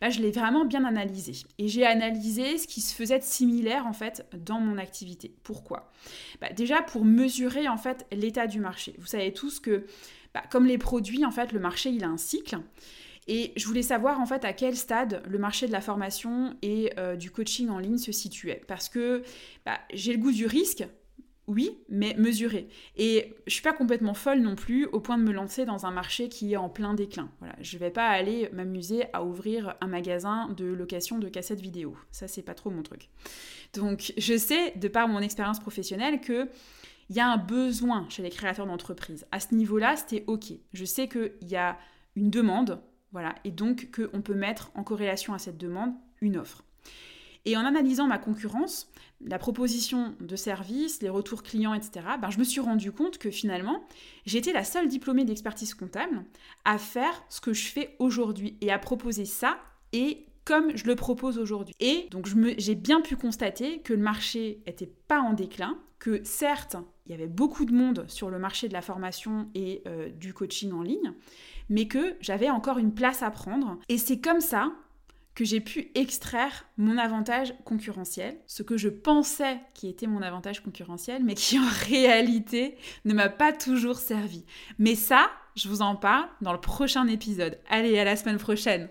bah, 0.01 0.11
je 0.11 0.21
l'ai 0.21 0.33
vraiment 0.33 0.65
bien 0.65 0.85
analysé. 0.85 1.33
Et 1.59 1.69
j'ai 1.69 1.87
analysé 1.87 2.59
ce 2.59 2.67
qui 2.67 2.81
se 2.81 2.93
faisait 2.93 3.21
de 3.21 3.25
similaire 3.25 3.87
en 3.87 3.93
fait 3.93 4.27
dans 4.37 4.59
mon 4.59 4.79
activité. 4.79 5.33
Pourquoi? 5.45 5.93
Bah, 6.41 6.49
Déjà 6.53 6.83
pour 6.83 7.05
mesurer 7.05 7.69
en 7.69 7.77
fait 7.77 8.05
l'état 8.11 8.49
du 8.49 8.59
marché. 8.59 8.97
Vous 8.99 9.07
savez 9.07 9.33
tous 9.33 9.61
que 9.61 9.87
bah, 10.35 10.43
comme 10.51 10.67
les 10.67 10.77
produits, 10.77 11.25
en 11.25 11.31
fait, 11.31 11.53
le 11.53 11.61
marché 11.61 11.91
il 11.91 12.03
a 12.03 12.09
un 12.09 12.19
cycle. 12.19 12.59
Et 13.29 13.53
je 13.57 13.67
voulais 13.67 13.83
savoir 13.83 14.21
en 14.21 14.27
fait 14.27 14.45
à 14.45 14.53
quel 14.53 14.77
stade 14.77 15.23
le 15.27 15.39
marché 15.39 15.67
de 15.67 15.73
la 15.73 15.81
formation 15.81 16.57
et 16.63 16.93
euh, 16.99 17.17
du 17.17 17.31
coaching 17.31 17.69
en 17.69 17.79
ligne 17.79 17.99
se 17.99 18.13
situait. 18.13 18.63
Parce 18.69 18.89
que 18.89 19.23
bah, 19.65 19.81
j'ai 19.93 20.13
le 20.13 20.19
goût 20.19 20.31
du 20.31 20.47
risque, 20.47 20.85
oui, 21.49 21.79
mais 21.89 22.15
mesuré. 22.19 22.69
Et 22.97 23.35
je 23.47 23.53
suis 23.53 23.63
pas 23.63 23.73
complètement 23.73 24.15
folle 24.15 24.41
non 24.41 24.57
plus 24.57 24.87
au 24.87 25.01
point 25.01 25.17
de 25.19 25.23
me 25.23 25.33
lancer 25.33 25.65
dans 25.65 25.87
un 25.87 25.91
marché 25.91 26.29
qui 26.29 26.53
est 26.53 26.57
en 26.57 26.69
plein 26.69 26.95
déclin. 26.95 27.31
Voilà, 27.39 27.55
je 27.61 27.79
vais 27.79 27.91
pas 27.91 28.09
aller 28.09 28.49
m'amuser 28.53 29.05
à 29.13 29.25
ouvrir 29.25 29.77
un 29.81 29.87
magasin 29.87 30.49
de 30.57 30.65
location 30.65 31.19
de 31.19 31.29
cassettes 31.29 31.61
vidéo. 31.61 31.97
Ça 32.11 32.27
c'est 32.29 32.43
pas 32.43 32.55
trop 32.55 32.71
mon 32.71 32.83
truc. 32.83 33.09
Donc 33.75 34.13
je 34.17 34.37
sais 34.37 34.73
de 34.77 34.89
par 34.89 35.09
mon 35.09 35.21
expérience 35.21 35.61
professionnelle 35.61 36.21
que 36.21 36.49
il 37.09 37.17
y 37.17 37.21
a 37.21 37.29
un 37.29 37.37
besoin 37.37 38.07
chez 38.09 38.23
les 38.23 38.31
créateurs 38.31 38.67
d'entreprises. 38.67 39.27
À 39.31 39.39
ce 39.39 39.55
niveau-là, 39.55 39.97
c'était 39.97 40.25
OK. 40.27 40.47
Je 40.73 40.85
sais 40.85 41.09
qu'il 41.09 41.49
y 41.49 41.57
a 41.57 41.79
une 42.17 42.31
demande, 42.31 42.81
et 43.45 43.51
donc 43.51 43.91
qu'on 43.95 44.23
peut 44.23 44.35
mettre 44.35 44.71
en 44.75 44.83
corrélation 44.83 45.35
à 45.35 45.39
cette 45.39 45.59
demande 45.59 45.93
une 46.21 46.37
offre. 46.37 46.65
Et 47.45 47.57
en 47.57 47.65
analysant 47.65 48.09
ma 48.09 48.19
concurrence, 48.19 48.91
la 49.25 49.39
proposition 49.39 50.15
de 50.21 50.35
service, 50.35 51.01
les 51.01 51.09
retours 51.09 51.45
clients, 51.45 51.75
etc., 51.75 52.07
ben, 52.21 52.29
je 52.29 52.39
me 52.39 52.45
suis 52.45 52.61
rendu 52.61 52.91
compte 52.91 53.19
que 53.19 53.31
finalement, 53.31 53.85
j'étais 54.27 54.53
la 54.53 54.65
seule 54.65 54.89
diplômée 54.89 55.25
d'expertise 55.25 55.73
comptable 55.75 56.25
à 56.65 56.77
faire 56.77 57.25
ce 57.29 57.41
que 57.41 57.53
je 57.53 57.69
fais 57.69 57.95
aujourd'hui 58.01 58.57
et 58.61 58.73
à 58.73 58.79
proposer 58.79 59.25
ça 59.25 59.59
et 59.93 60.27
comme 60.45 60.77
je 60.77 60.87
le 60.87 60.97
propose 60.97 61.39
aujourd'hui. 61.39 61.75
Et 61.81 62.09
donc 62.11 62.27
j'ai 62.59 62.75
bien 62.75 63.01
pu 63.01 63.17
constater 63.17 63.81
que 63.81 63.93
le 63.93 64.03
marché 64.03 64.63
n'était 64.67 64.91
pas 65.09 65.21
en 65.21 65.33
déclin, 65.33 65.79
que 65.99 66.23
certes, 66.25 66.77
il 67.07 67.13
y 67.13 67.15
avait 67.15 67.27
beaucoup 67.27 67.65
de 67.65 67.73
monde 67.73 68.05
sur 68.09 68.31
le 68.31 68.39
marché 68.39 68.69
de 68.69 68.73
la 68.73 68.83
formation 68.83 69.49
et 69.55 69.83
euh, 69.87 70.09
du 70.09 70.35
coaching 70.35 70.73
en 70.73 70.83
ligne, 70.83 71.13
mais 71.69 71.87
que 71.87 72.17
j'avais 72.21 72.51
encore 72.51 72.79
une 72.79 72.95
place 72.95 73.23
à 73.23 73.31
prendre. 73.31 73.79
Et 73.89 73.99
c'est 73.99 74.21
comme 74.21 74.41
ça 74.41 74.73
que 75.35 75.45
j'ai 75.45 75.61
pu 75.61 75.91
extraire 75.95 76.65
mon 76.79 76.97
avantage 76.97 77.55
concurrentiel, 77.65 78.39
ce 78.47 78.63
que 78.63 78.79
je 78.79 78.89
pensais 78.89 79.61
qui 79.75 79.87
était 79.87 80.07
mon 80.07 80.23
avantage 80.23 80.63
concurrentiel, 80.63 81.23
mais 81.23 81.35
qui 81.35 81.59
en 81.59 81.69
réalité 81.89 82.77
ne 83.05 83.13
m'a 83.13 83.29
pas 83.29 83.53
toujours 83.53 83.99
servi. 83.99 84.45
Mais 84.79 84.95
ça, 84.95 85.31
je 85.55 85.69
vous 85.69 85.83
en 85.83 85.95
parle 85.95 86.27
dans 86.41 86.53
le 86.53 86.61
prochain 86.61 87.07
épisode. 87.07 87.59
Allez, 87.69 87.99
à 87.99 88.05
la 88.05 88.17
semaine 88.17 88.39
prochaine. 88.39 88.89